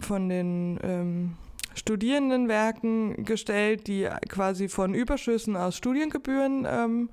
[0.00, 1.36] von den ähm,
[1.74, 7.10] Studierendenwerken gestellt, die quasi von Überschüssen aus Studiengebühren ähm,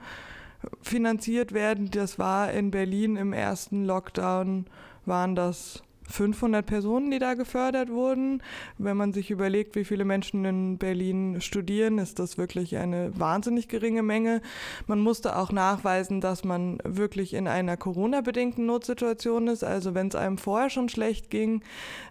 [0.81, 1.89] finanziert werden.
[1.91, 4.65] Das war in Berlin im ersten Lockdown,
[5.05, 8.41] waren das 500 Personen, die da gefördert wurden.
[8.77, 13.67] Wenn man sich überlegt, wie viele Menschen in Berlin studieren, ist das wirklich eine wahnsinnig
[13.67, 14.41] geringe Menge.
[14.87, 19.63] Man musste auch nachweisen, dass man wirklich in einer Corona-bedingten Notsituation ist.
[19.63, 21.61] Also wenn es einem vorher schon schlecht ging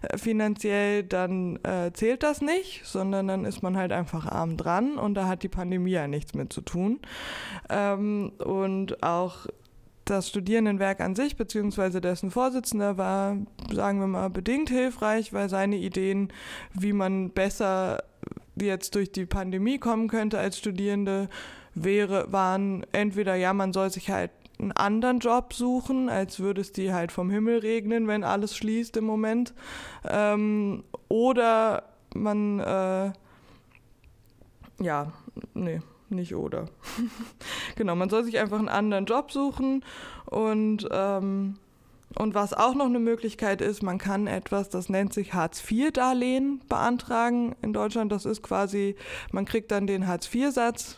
[0.01, 4.97] äh, finanziell, dann äh, zählt das nicht, sondern dann ist man halt einfach arm dran
[4.97, 6.99] und da hat die Pandemie ja nichts mit zu tun.
[7.69, 9.45] Ähm, und auch
[10.09, 13.37] das Studierendenwerk an sich, beziehungsweise dessen Vorsitzender war,
[13.73, 16.31] sagen wir mal, bedingt hilfreich, weil seine Ideen,
[16.73, 18.03] wie man besser
[18.55, 21.29] jetzt durch die Pandemie kommen könnte als Studierende,
[21.73, 26.71] wäre, waren entweder, ja, man soll sich halt einen anderen Job suchen, als würde es
[26.71, 29.53] die halt vom Himmel regnen, wenn alles schließt im Moment.
[30.07, 33.11] Ähm, oder man, äh,
[34.81, 35.13] ja,
[35.53, 36.69] nee, nicht oder.
[37.75, 39.83] genau, man soll sich einfach einen anderen Job suchen
[40.25, 41.55] und, ähm,
[42.15, 47.55] und was auch noch eine Möglichkeit ist, man kann etwas, das nennt sich Hartz-IV-Darlehen beantragen
[47.61, 48.11] in Deutschland.
[48.11, 48.95] Das ist quasi,
[49.31, 50.97] man kriegt dann den Hartz-IV-Satz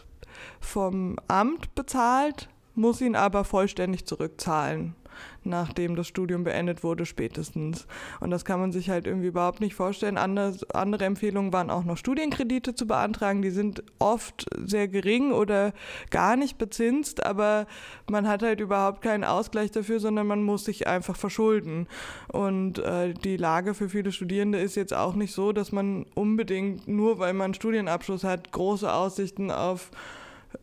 [0.59, 4.95] vom Amt bezahlt, muss ihn aber vollständig zurückzahlen.
[5.43, 7.87] Nachdem das Studium beendet wurde, spätestens.
[8.19, 10.17] Und das kann man sich halt irgendwie überhaupt nicht vorstellen.
[10.17, 13.41] Andere, andere Empfehlungen waren auch noch Studienkredite zu beantragen.
[13.41, 15.73] Die sind oft sehr gering oder
[16.09, 17.67] gar nicht bezinst, aber
[18.09, 21.87] man hat halt überhaupt keinen Ausgleich dafür, sondern man muss sich einfach verschulden.
[22.27, 26.87] Und äh, die Lage für viele Studierende ist jetzt auch nicht so, dass man unbedingt,
[26.87, 29.91] nur weil man einen Studienabschluss hat, große Aussichten auf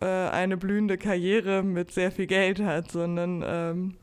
[0.00, 3.94] äh, eine blühende Karriere mit sehr viel Geld hat, sondern ähm,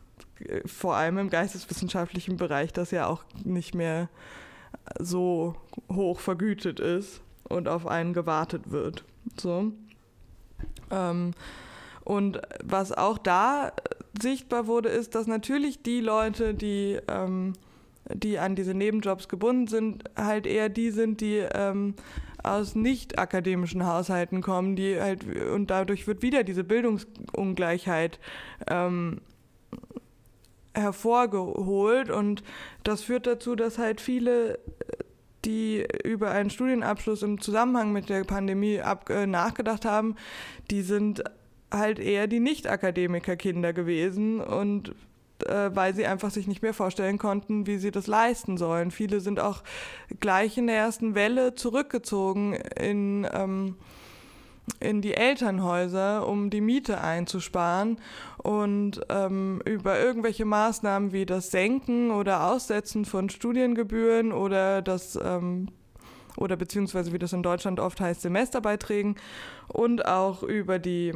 [0.65, 4.10] vor allem im geisteswissenschaftlichen Bereich das ja auch nicht mehr
[5.00, 5.56] so
[5.91, 9.06] hoch vergütet ist und auf einen gewartet wird.
[9.38, 9.71] So.
[10.91, 11.32] Ähm,
[12.04, 13.71] und was auch da
[14.21, 17.54] sichtbar wurde, ist, dass natürlich die Leute, die, ähm,
[18.13, 21.95] die an diese Nebenjobs gebunden sind, halt eher die sind, die ähm,
[22.43, 28.19] aus nicht akademischen Haushalten kommen, die halt und dadurch wird wieder diese Bildungsungleichheit
[28.67, 29.19] ähm,
[30.75, 32.43] hervorgeholt und
[32.83, 34.59] das führt dazu, dass halt viele
[35.45, 40.15] die über einen Studienabschluss im Zusammenhang mit der Pandemie ab, äh, nachgedacht haben,
[40.71, 41.23] die sind
[41.71, 44.95] halt eher die Nicht-Akademiker-Kinder gewesen und
[45.45, 48.91] äh, weil sie einfach sich nicht mehr vorstellen konnten, wie sie das leisten sollen.
[48.91, 49.63] Viele sind auch
[50.19, 53.75] gleich in der ersten Welle zurückgezogen in, ähm,
[54.80, 57.97] in die Elternhäuser, um die Miete einzusparen
[58.38, 65.69] und ähm, über irgendwelche Maßnahmen wie das Senken oder Aussetzen von Studiengebühren oder das ähm,
[66.38, 69.15] oder beziehungsweise wie das in Deutschland oft heißt, Semesterbeiträgen
[69.67, 71.13] und auch über die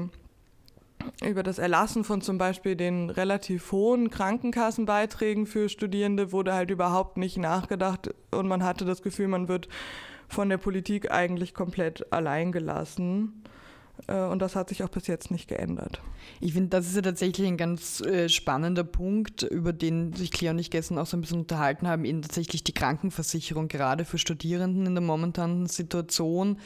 [1.25, 7.17] über das Erlassen von zum Beispiel den relativ hohen Krankenkassenbeiträgen für Studierende wurde halt überhaupt
[7.17, 9.69] nicht nachgedacht und man hatte das Gefühl, man wird
[10.29, 13.43] von der Politik eigentlich komplett allein gelassen.
[14.07, 16.01] Äh, und das hat sich auch bis jetzt nicht geändert.
[16.39, 20.53] Ich finde, das ist ja tatsächlich ein ganz äh, spannender Punkt, über den sich Claire
[20.53, 24.17] und ich gestern auch so ein bisschen unterhalten haben, eben tatsächlich die Krankenversicherung, gerade für
[24.17, 26.59] Studierenden in der momentanen Situation.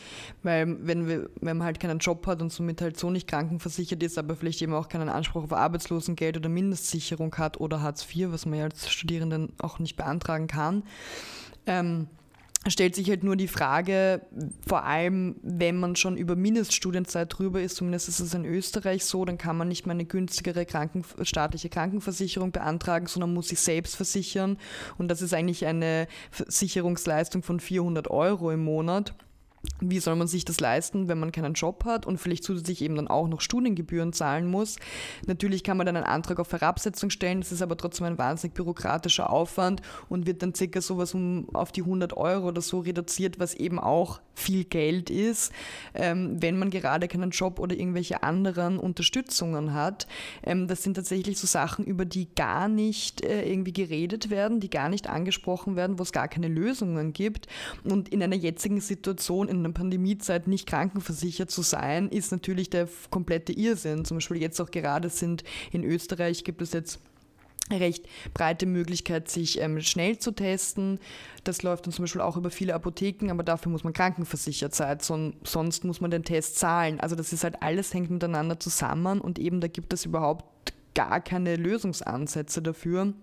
[0.43, 4.03] Weil wenn, wir, wenn man halt keinen Job hat und somit halt so nicht krankenversichert
[4.03, 8.31] ist, aber vielleicht eben auch keinen Anspruch auf Arbeitslosengeld oder Mindestsicherung hat oder Hartz IV,
[8.31, 10.83] was man ja als Studierenden auch nicht beantragen kann,
[11.65, 12.07] ähm,
[12.71, 14.21] stellt sich halt nur die Frage,
[14.65, 19.25] vor allem wenn man schon über Mindeststudienzeit drüber ist, zumindest ist es in Österreich so,
[19.25, 23.95] dann kann man nicht mehr eine günstigere Kranken, staatliche Krankenversicherung beantragen, sondern muss sich selbst
[23.95, 24.57] versichern.
[24.97, 29.13] Und das ist eigentlich eine Versicherungsleistung von 400 Euro im Monat
[29.79, 32.95] wie soll man sich das leisten, wenn man keinen Job hat und vielleicht zusätzlich eben
[32.95, 34.77] dann auch noch Studiengebühren zahlen muss.
[35.25, 38.53] Natürlich kann man dann einen Antrag auf Herabsetzung stellen, das ist aber trotzdem ein wahnsinnig
[38.53, 43.39] bürokratischer Aufwand und wird dann circa sowas um auf die 100 Euro oder so reduziert,
[43.39, 45.51] was eben auch viel Geld ist,
[45.93, 50.07] ähm, wenn man gerade keinen Job oder irgendwelche anderen Unterstützungen hat.
[50.43, 54.69] Ähm, das sind tatsächlich so Sachen, über die gar nicht äh, irgendwie geredet werden, die
[54.69, 57.47] gar nicht angesprochen werden, wo es gar keine Lösungen gibt.
[57.83, 62.87] Und in einer jetzigen Situation, in einer Pandemiezeit nicht krankenversichert zu sein, ist natürlich der
[63.09, 64.05] komplette Irrsinn.
[64.05, 66.99] Zum Beispiel jetzt auch gerade sind in Österreich gibt es jetzt
[67.71, 70.99] recht breite Möglichkeit, sich ähm, schnell zu testen.
[71.43, 74.99] Das läuft dann zum Beispiel auch über viele Apotheken, aber dafür muss man krankenversichert sein,
[74.99, 76.99] son sonst muss man den Test zahlen.
[76.99, 81.21] Also das ist halt alles hängt miteinander zusammen und eben da gibt es überhaupt gar
[81.21, 83.13] keine Lösungsansätze dafür.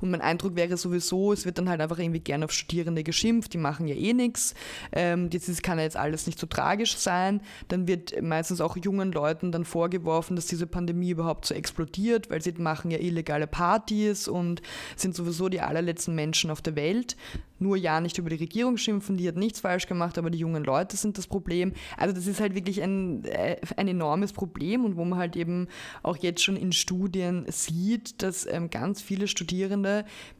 [0.00, 3.52] Und mein Eindruck wäre sowieso, es wird dann halt einfach irgendwie gerne auf Studierende geschimpft,
[3.52, 4.54] die machen ja eh nichts.
[4.92, 5.30] Ähm,
[5.62, 7.40] kann ja jetzt alles nicht so tragisch sein.
[7.68, 12.42] Dann wird meistens auch jungen Leuten dann vorgeworfen, dass diese Pandemie überhaupt so explodiert, weil
[12.42, 14.62] sie machen ja illegale Partys und
[14.96, 17.16] sind sowieso die allerletzten Menschen auf der Welt
[17.58, 20.64] nur ja nicht über die Regierung schimpfen, die hat nichts falsch gemacht, aber die jungen
[20.64, 21.72] Leute sind das Problem.
[21.96, 25.68] Also das ist halt wirklich ein, äh, ein enormes Problem und wo man halt eben
[26.02, 29.43] auch jetzt schon in Studien sieht, dass ähm, ganz viele Studierende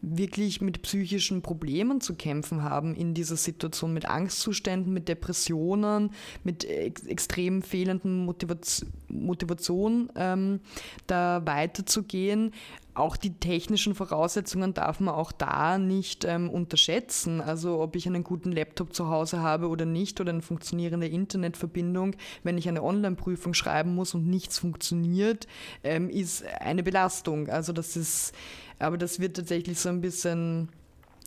[0.00, 6.10] wirklich mit psychischen Problemen zu kämpfen haben in dieser Situation, mit Angstzuständen, mit Depressionen,
[6.42, 10.60] mit ex extrem fehlenden Motivation, Motivation ähm,
[11.06, 12.52] da weiterzugehen
[12.94, 17.40] auch die technischen Voraussetzungen darf man auch da nicht ähm, unterschätzen.
[17.40, 22.14] Also ob ich einen guten Laptop zu Hause habe oder nicht oder eine funktionierende Internetverbindung,
[22.44, 25.46] wenn ich eine Online-Prüfung schreiben muss und nichts funktioniert,
[25.82, 27.48] ähm, ist eine Belastung.
[27.48, 28.32] Also das ist,
[28.78, 30.68] aber das wird tatsächlich so ein bisschen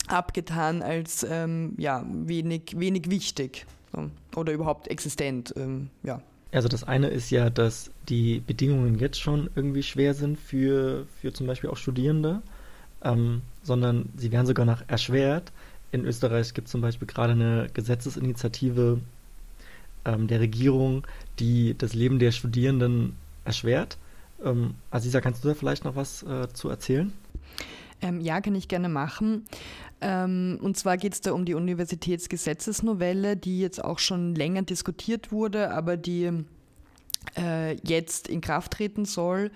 [0.06, 3.66] abgetan als ähm, ja, wenig, wenig wichtig
[4.36, 5.52] oder überhaupt existent.
[5.56, 6.22] Ähm, ja.
[6.50, 11.32] Also das eine ist ja, dass die Bedingungen jetzt schon irgendwie schwer sind für, für
[11.32, 12.42] zum Beispiel auch Studierende,
[13.02, 15.52] ähm, sondern sie werden sogar noch erschwert.
[15.92, 19.00] In Österreich gibt es zum Beispiel gerade eine Gesetzesinitiative
[20.04, 21.06] ähm, der Regierung,
[21.38, 23.98] die das Leben der Studierenden erschwert.
[24.44, 27.12] Ähm, Aziza, kannst du da vielleicht noch was äh, zu erzählen?
[28.00, 29.44] Ähm, ja, kann ich gerne machen.
[30.00, 35.32] Ähm, und zwar geht es da um die Universitätsgesetzesnovelle, die jetzt auch schon länger diskutiert
[35.32, 36.30] wurde, aber die
[37.36, 39.50] äh, jetzt in Kraft treten soll.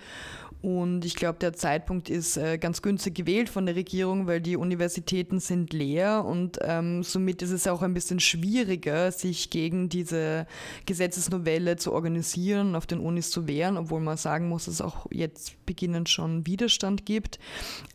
[0.63, 4.57] Und ich glaube, der Zeitpunkt ist äh, ganz günstig gewählt von der Regierung, weil die
[4.57, 10.47] Universitäten sind leer und ähm, somit ist es auch ein bisschen schwieriger, sich gegen diese
[10.87, 15.07] Gesetzesnovelle zu organisieren auf den Unis zu wehren, obwohl man sagen muss, dass es auch
[15.11, 17.41] jetzt beginnend schon Widerstand gibt.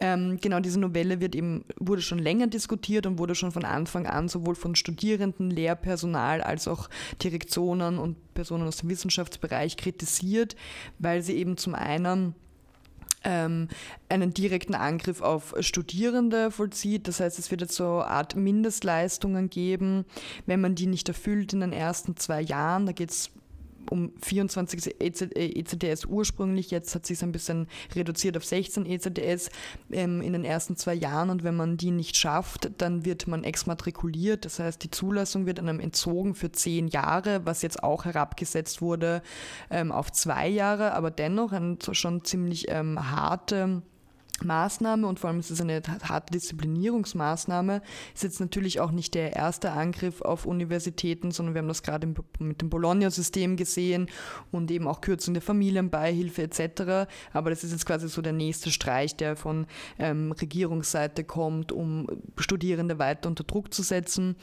[0.01, 4.07] Ähm, genau diese Novelle wird eben, wurde schon länger diskutiert und wurde schon von Anfang
[4.07, 6.89] an sowohl von Studierenden, Lehrpersonal als auch
[7.23, 10.57] Direktionen und Personen aus dem Wissenschaftsbereich kritisiert,
[10.99, 12.35] weil sie eben zum einen
[13.27, 13.67] ähm,
[14.09, 17.07] einen direkten Angriff auf Studierende vollzieht.
[17.07, 20.05] Das heißt, es wird jetzt so eine Art Mindestleistungen geben,
[20.45, 22.85] wenn man die nicht erfüllt in den ersten zwei Jahren.
[22.85, 23.31] Da geht es
[23.91, 29.49] um 24 ECTS ursprünglich, jetzt hat sich ein bisschen reduziert auf 16 ECTS
[29.91, 31.29] ähm, in den ersten zwei Jahren.
[31.29, 35.59] Und wenn man die nicht schafft, dann wird man exmatrikuliert, das heißt die Zulassung wird
[35.59, 39.21] einem entzogen für zehn Jahre, was jetzt auch herabgesetzt wurde
[39.69, 43.81] ähm, auf zwei Jahre, aber dennoch eine schon ziemlich ähm, harte
[44.43, 47.81] Maßnahme und vor allem ist es eine harte Disziplinierungsmaßnahme,
[48.13, 52.07] ist jetzt natürlich auch nicht der erste Angriff auf Universitäten, sondern wir haben das gerade
[52.39, 54.07] mit dem Bologna-System gesehen
[54.51, 57.09] und eben auch Kürzung der Familienbeihilfe etc.
[57.33, 59.65] Aber das ist jetzt quasi so der nächste Streich, der von
[59.99, 64.35] ähm, Regierungsseite kommt, um Studierende weiter unter Druck zu setzen.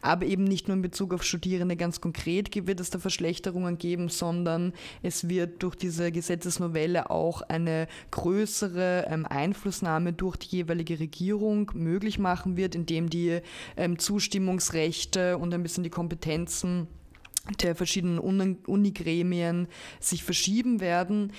[0.00, 4.08] Aber eben nicht nur in Bezug auf Studierende ganz konkret wird es da Verschlechterungen geben,
[4.08, 11.70] sondern es wird durch diese Gesetzesnovelle auch eine größere ähm, Einflussnahme durch die jeweilige Regierung
[11.74, 13.40] möglich machen wird, indem die
[13.76, 16.86] ähm, Zustimmungsrechte und ein bisschen die Kompetenzen
[17.60, 19.66] der verschiedenen Unigremien
[19.98, 21.32] sich verschieben werden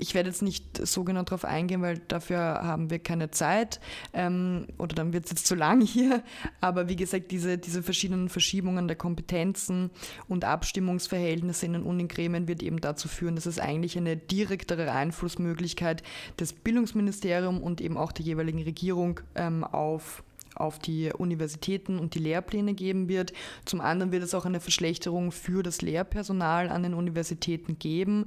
[0.00, 3.80] ich werde jetzt nicht so genau darauf eingehen, weil dafür haben wir keine Zeit
[4.14, 6.22] ähm, oder dann wird es jetzt zu lang hier.
[6.60, 9.90] Aber wie gesagt, diese, diese verschiedenen Verschiebungen der Kompetenzen
[10.28, 16.02] und Abstimmungsverhältnisse in den Unigremien wird eben dazu führen, dass es eigentlich eine direktere Einflussmöglichkeit
[16.38, 20.22] des Bildungsministeriums und eben auch der jeweiligen Regierung ähm, auf
[20.56, 23.32] auf die Universitäten und die Lehrpläne geben wird.
[23.64, 28.26] Zum anderen wird es auch eine Verschlechterung für das Lehrpersonal an den Universitäten geben,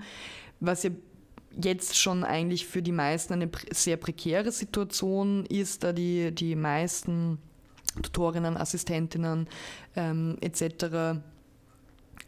[0.60, 0.90] was ja
[1.62, 7.38] jetzt schon eigentlich für die meisten eine sehr prekäre Situation ist, da die, die meisten
[8.02, 9.48] Tutorinnen, Assistentinnen
[9.96, 11.20] ähm, etc.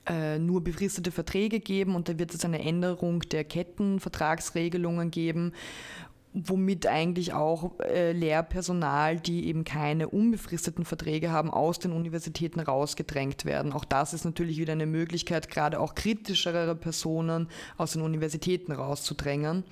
[0.08, 5.54] Äh, nur befristete Verträge geben und da wird es eine Änderung der Kettenvertragsregelungen geben
[6.36, 13.46] womit eigentlich auch äh, Lehrpersonal, die eben keine unbefristeten Verträge haben, aus den Universitäten rausgedrängt
[13.46, 13.72] werden.
[13.72, 19.64] Auch das ist natürlich wieder eine Möglichkeit, gerade auch kritischere Personen aus den Universitäten rauszudrängen.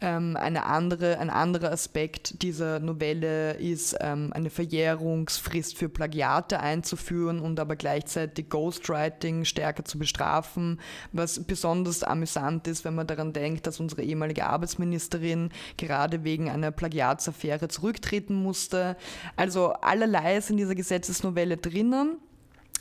[0.00, 7.40] Ähm, eine andere, ein anderer Aspekt dieser Novelle ist, ähm, eine Verjährungsfrist für Plagiate einzuführen
[7.40, 10.78] und aber gleichzeitig Ghostwriting stärker zu bestrafen,
[11.10, 16.70] was besonders amüsant ist, wenn man daran denkt, dass unsere ehemalige Arbeitsministerin gerade wegen einer
[16.70, 18.96] Plagiatsaffäre zurücktreten musste.
[19.34, 22.18] Also allerlei ist in dieser Gesetzesnovelle drinnen.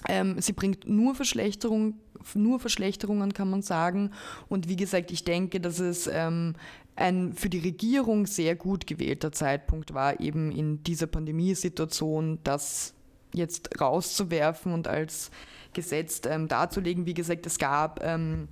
[0.08, 1.96] Ähm, sie bringt nur Verschlechterung,
[2.36, 4.12] nur Verschlechterungen, kann man sagen.
[4.48, 6.54] Und wie gesagt, ich denke, dass es ähm,
[6.98, 12.94] ein für die Regierung sehr gut gewählter Zeitpunkt war, eben in dieser Pandemiesituation das
[13.34, 15.32] jetzt rauszuwerfen und als
[15.74, 17.06] Gesetz ähm, darzulegen.
[17.06, 18.48] Wie gesagt, es gab ähm,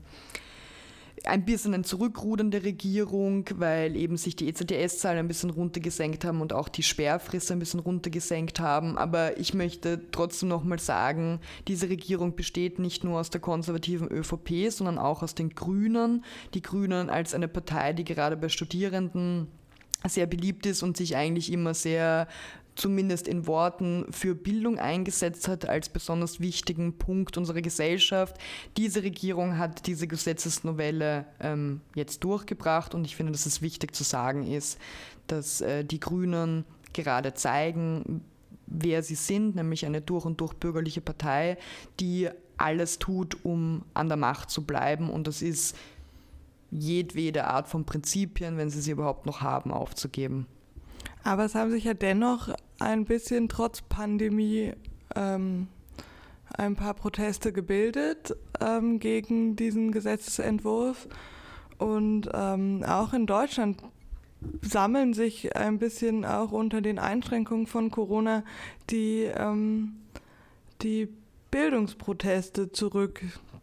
[1.27, 6.41] ein bisschen ein Zurückrudern der Regierung, weil eben sich die ECTS-Zahlen ein bisschen runtergesenkt haben
[6.41, 8.97] und auch die Sperrfrist ein bisschen runtergesenkt haben.
[8.97, 14.69] Aber ich möchte trotzdem nochmal sagen, diese Regierung besteht nicht nur aus der konservativen ÖVP,
[14.69, 16.23] sondern auch aus den Grünen.
[16.53, 19.47] Die Grünen als eine Partei, die gerade bei Studierenden
[20.07, 22.27] sehr beliebt ist und sich eigentlich immer sehr
[22.75, 28.37] zumindest in Worten für Bildung eingesetzt hat als besonders wichtigen Punkt unserer Gesellschaft.
[28.77, 34.03] Diese Regierung hat diese Gesetzesnovelle ähm, jetzt durchgebracht und ich finde, dass es wichtig zu
[34.03, 34.77] sagen ist,
[35.27, 38.21] dass äh, die Grünen gerade zeigen,
[38.67, 41.57] wer sie sind, nämlich eine durch und durch bürgerliche Partei,
[41.99, 45.75] die alles tut, um an der Macht zu bleiben und das ist
[46.71, 50.47] jedwede Art von Prinzipien, wenn sie sie überhaupt noch haben, aufzugeben.
[51.23, 52.49] Aber es haben sich ja dennoch
[52.85, 54.73] ein bisschen trotz Pandemie
[55.15, 55.67] ähm,
[56.55, 61.07] ein paar Proteste gebildet ähm, gegen diesen Gesetzesentwurf.
[61.77, 63.81] Und ähm, auch in Deutschland
[64.61, 68.43] sammeln sich ein bisschen auch unter den Einschränkungen von Corona
[68.89, 69.95] die, ähm,
[70.81, 71.09] die
[71.51, 73.21] Bildungsproteste zurück,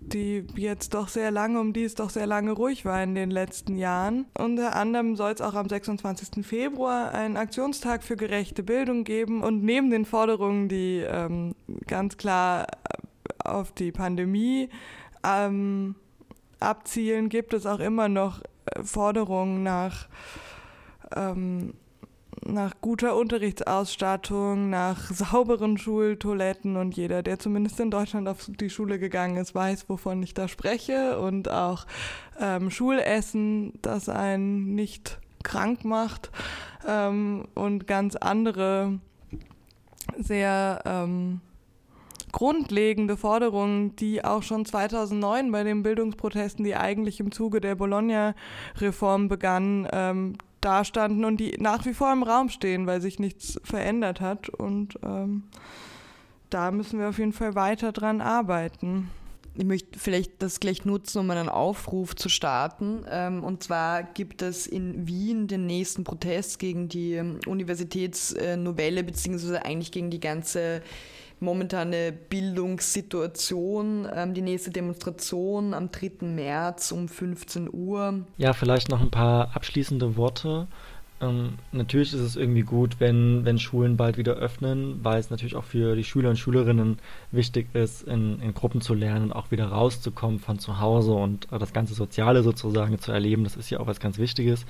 [0.09, 3.31] die jetzt doch sehr lange, um die es doch sehr lange ruhig war in den
[3.31, 4.27] letzten Jahren.
[4.39, 6.45] Unter anderem soll es auch am 26.
[6.45, 11.55] Februar einen Aktionstag für gerechte Bildung geben und neben den Forderungen, die ähm,
[11.87, 12.67] ganz klar
[13.45, 14.69] auf die Pandemie
[15.25, 15.95] ähm,
[16.61, 20.09] abzielen, gibt es auch immer noch äh, Forderungen nach
[21.15, 21.75] ähm,
[22.47, 28.99] nach guter Unterrichtsausstattung, nach sauberen Schultoiletten und jeder, der zumindest in Deutschland auf die Schule
[28.99, 31.19] gegangen ist, weiß, wovon ich da spreche.
[31.19, 31.87] Und auch
[32.41, 36.31] ähm, Schulessen, das einen nicht krank macht
[36.87, 38.99] ähm, und ganz andere
[40.19, 41.41] sehr ähm,
[42.33, 49.29] grundlegende Forderungen, die auch schon 2009 bei den Bildungsprotesten, die eigentlich im Zuge der Bologna-Reform
[49.29, 54.21] begannen, ähm, dastanden und die nach wie vor im Raum stehen, weil sich nichts verändert
[54.21, 54.49] hat.
[54.49, 55.45] Und ähm,
[56.51, 59.11] da müssen wir auf jeden Fall weiter dran arbeiten.
[59.55, 63.05] Ich möchte vielleicht das gleich nutzen, um einen Aufruf zu starten.
[63.11, 69.63] Ähm, und zwar gibt es in Wien den nächsten Protest gegen die ähm, Universitätsnovelle, beziehungsweise
[69.65, 70.83] eigentlich gegen die ganze
[71.43, 74.09] momentane Bildungssituation.
[74.15, 76.27] Ähm, die nächste Demonstration am 3.
[76.27, 78.25] März um 15 Uhr.
[78.39, 80.69] Ja, vielleicht noch ein paar abschließende Worte.
[81.21, 85.55] Ähm, natürlich ist es irgendwie gut, wenn, wenn Schulen bald wieder öffnen, weil es natürlich
[85.57, 86.99] auch für die Schüler und Schülerinnen
[87.31, 91.47] wichtig ist, in, in Gruppen zu lernen und auch wieder rauszukommen von zu Hause und
[91.51, 93.45] das ganze Soziale sozusagen zu erleben.
[93.45, 94.65] Das ist ja auch was ganz Wichtiges.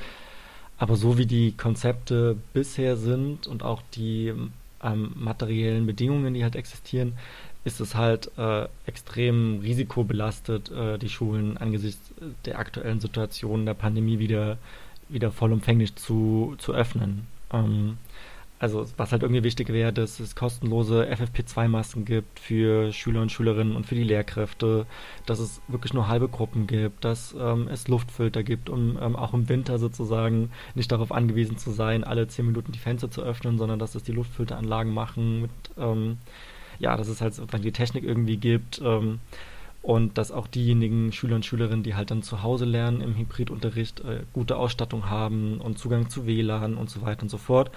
[0.79, 4.33] Aber so wie die Konzepte bisher sind und auch die
[4.83, 7.15] ähm, materiellen Bedingungen, die halt existieren,
[7.65, 12.13] ist es halt äh, extrem risikobelastet, äh, die Schulen angesichts
[12.45, 14.59] der aktuellen Situation der Pandemie wieder,
[15.09, 17.27] wieder vollumfänglich zu, zu öffnen.
[17.53, 17.99] Ähm,
[18.63, 23.75] also was halt irgendwie wichtig wäre, dass es kostenlose FFP2-Masken gibt für Schüler und Schülerinnen
[23.75, 24.87] und für die Lehrkräfte,
[25.27, 29.35] dass es wirklich nur halbe Gruppen gibt, dass ähm, es Luftfilter gibt, um ähm, auch
[29.35, 33.59] im Winter sozusagen nicht darauf angewiesen zu sein, alle zehn Minuten die Fenster zu öffnen,
[33.59, 36.19] sondern dass es die Luftfilteranlagen machen mit, ähm,
[36.79, 39.19] ja, dass es halt sozusagen die Technik irgendwie gibt ähm,
[39.83, 44.05] und dass auch diejenigen Schüler und Schülerinnen, die halt dann zu Hause lernen im Hybridunterricht,
[44.05, 47.73] äh, gute Ausstattung haben und Zugang zu WLAN und so weiter und so fort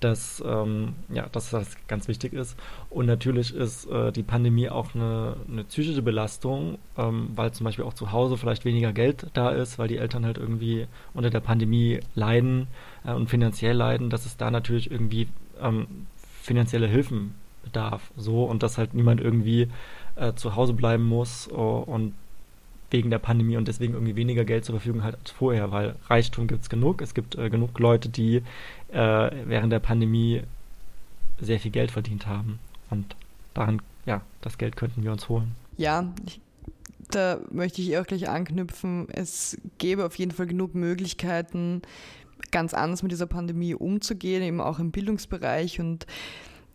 [0.00, 2.56] dass, ähm, ja, dass das ganz wichtig ist.
[2.90, 7.84] Und natürlich ist äh, die Pandemie auch eine, eine psychische Belastung, ähm, weil zum Beispiel
[7.84, 11.40] auch zu Hause vielleicht weniger Geld da ist, weil die Eltern halt irgendwie unter der
[11.40, 12.68] Pandemie leiden
[13.04, 15.28] äh, und finanziell leiden, dass es da natürlich irgendwie
[15.60, 15.86] ähm,
[16.42, 17.34] finanzielle Hilfen
[17.64, 18.10] bedarf.
[18.16, 19.68] So und dass halt niemand irgendwie
[20.16, 22.14] äh, zu Hause bleiben muss uh, und
[22.90, 26.46] wegen der Pandemie und deswegen irgendwie weniger Geld zur Verfügung hat als vorher, weil Reichtum
[26.46, 27.02] gibt es genug.
[27.02, 28.42] Es gibt äh, genug Leute, die
[28.90, 30.42] äh, während der Pandemie
[31.40, 32.58] sehr viel Geld verdient haben.
[32.90, 33.16] Und
[33.54, 35.54] daran, ja, das Geld könnten wir uns holen.
[35.76, 36.40] Ja, ich,
[37.10, 39.08] da möchte ich auch gleich anknüpfen.
[39.10, 41.82] Es gäbe auf jeden Fall genug Möglichkeiten,
[42.50, 46.06] ganz anders mit dieser Pandemie umzugehen, eben auch im Bildungsbereich und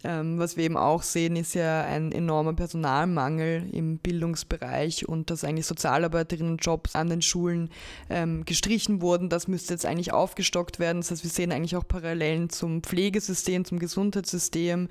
[0.03, 5.43] ähm, was wir eben auch sehen, ist ja ein enormer Personalmangel im Bildungsbereich und dass
[5.43, 7.69] eigentlich Sozialarbeiterinnenjobs an den Schulen
[8.09, 9.29] ähm, gestrichen wurden.
[9.29, 11.01] Das müsste jetzt eigentlich aufgestockt werden.
[11.01, 14.89] Das heißt, wir sehen eigentlich auch Parallelen zum Pflegesystem, zum Gesundheitssystem,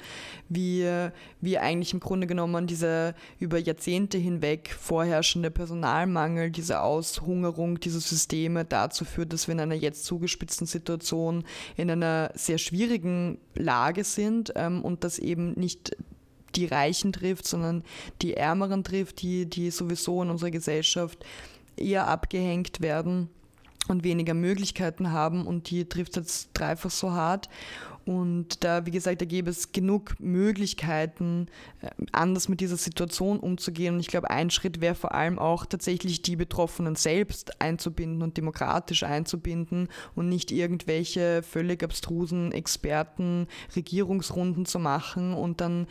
[0.49, 0.89] wie,
[1.41, 8.65] wie eigentlich im Grunde genommen dieser über Jahrzehnte hinweg vorherrschende Personalmangel, diese Aushungerung dieser Systeme
[8.65, 11.45] dazu führt, dass wir in einer jetzt zugespitzten Situation
[11.77, 15.97] in einer sehr schwierigen Lage sind ähm, und das eben nicht
[16.55, 17.83] die Reichen trifft, sondern
[18.21, 21.25] die Ärmeren trifft, die, die sowieso in unserer Gesellschaft
[21.77, 23.31] eher abgehängt werden
[23.89, 27.49] und weniger Möglichkeiten haben und die trifft jetzt dreifach so hart.
[28.05, 31.47] Und da, wie gesagt, da gäbe es genug Möglichkeiten,
[31.83, 33.95] äh, anders mit dieser Situation umzugehen.
[33.95, 38.37] Und ich glaube, ein Schritt wäre vor allem auch tatsächlich die Betroffenen selbst einzubinden und
[38.37, 45.87] demokratisch einzubinden und nicht irgendwelche völlig abstrusen Experten Regierungsrunden zu machen und dann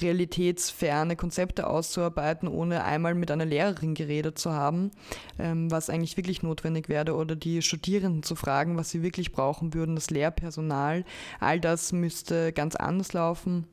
[0.00, 4.90] realitätsferne Konzepte auszuarbeiten, ohne einmal mit einer Lehrerin geredet zu haben,
[5.38, 9.74] ähm, was eigentlich wirklich notwendig wäre, oder die Studierenden zu fragen, was sie wirklich brauchen
[9.74, 11.04] würden, das Lehrpersonal.
[11.40, 13.66] All das müsste ganz anders laufen.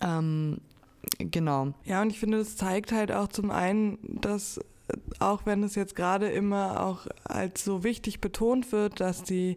[0.00, 0.58] Ähm,
[1.18, 1.74] genau.
[1.84, 4.60] Ja, und ich finde, das zeigt halt auch zum einen, dass
[5.20, 9.56] auch wenn es jetzt gerade immer auch als so wichtig betont wird, dass die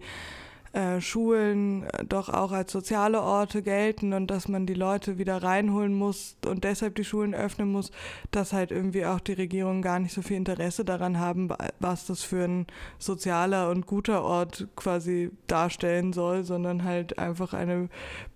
[0.76, 5.42] äh, Schulen äh, doch auch als soziale Orte gelten und dass man die Leute wieder
[5.42, 7.92] reinholen muss und deshalb die Schulen öffnen muss,
[8.32, 11.50] dass halt irgendwie auch die Regierung gar nicht so viel Interesse daran haben,
[11.80, 12.68] was das für ein
[13.00, 17.88] sozialer und guter Ort quasi darstellen soll, sondern halt einfach eine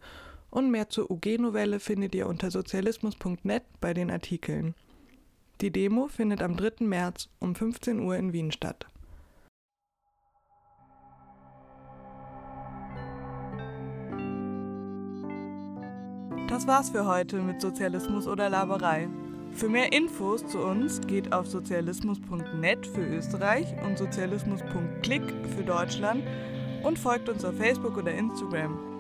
[0.50, 4.76] und mehr zur UG-Novelle findet ihr unter sozialismus.net bei den Artikeln.
[5.60, 6.86] Die Demo findet am 3.
[6.86, 8.88] März um 15 Uhr in Wien statt.
[16.48, 19.10] Das war's für heute mit Sozialismus oder Laberei.
[19.58, 25.24] Für mehr Infos zu uns geht auf sozialismus.net für Österreich und sozialismus.click
[25.56, 26.24] für Deutschland
[26.84, 28.97] und folgt uns auf Facebook oder Instagram.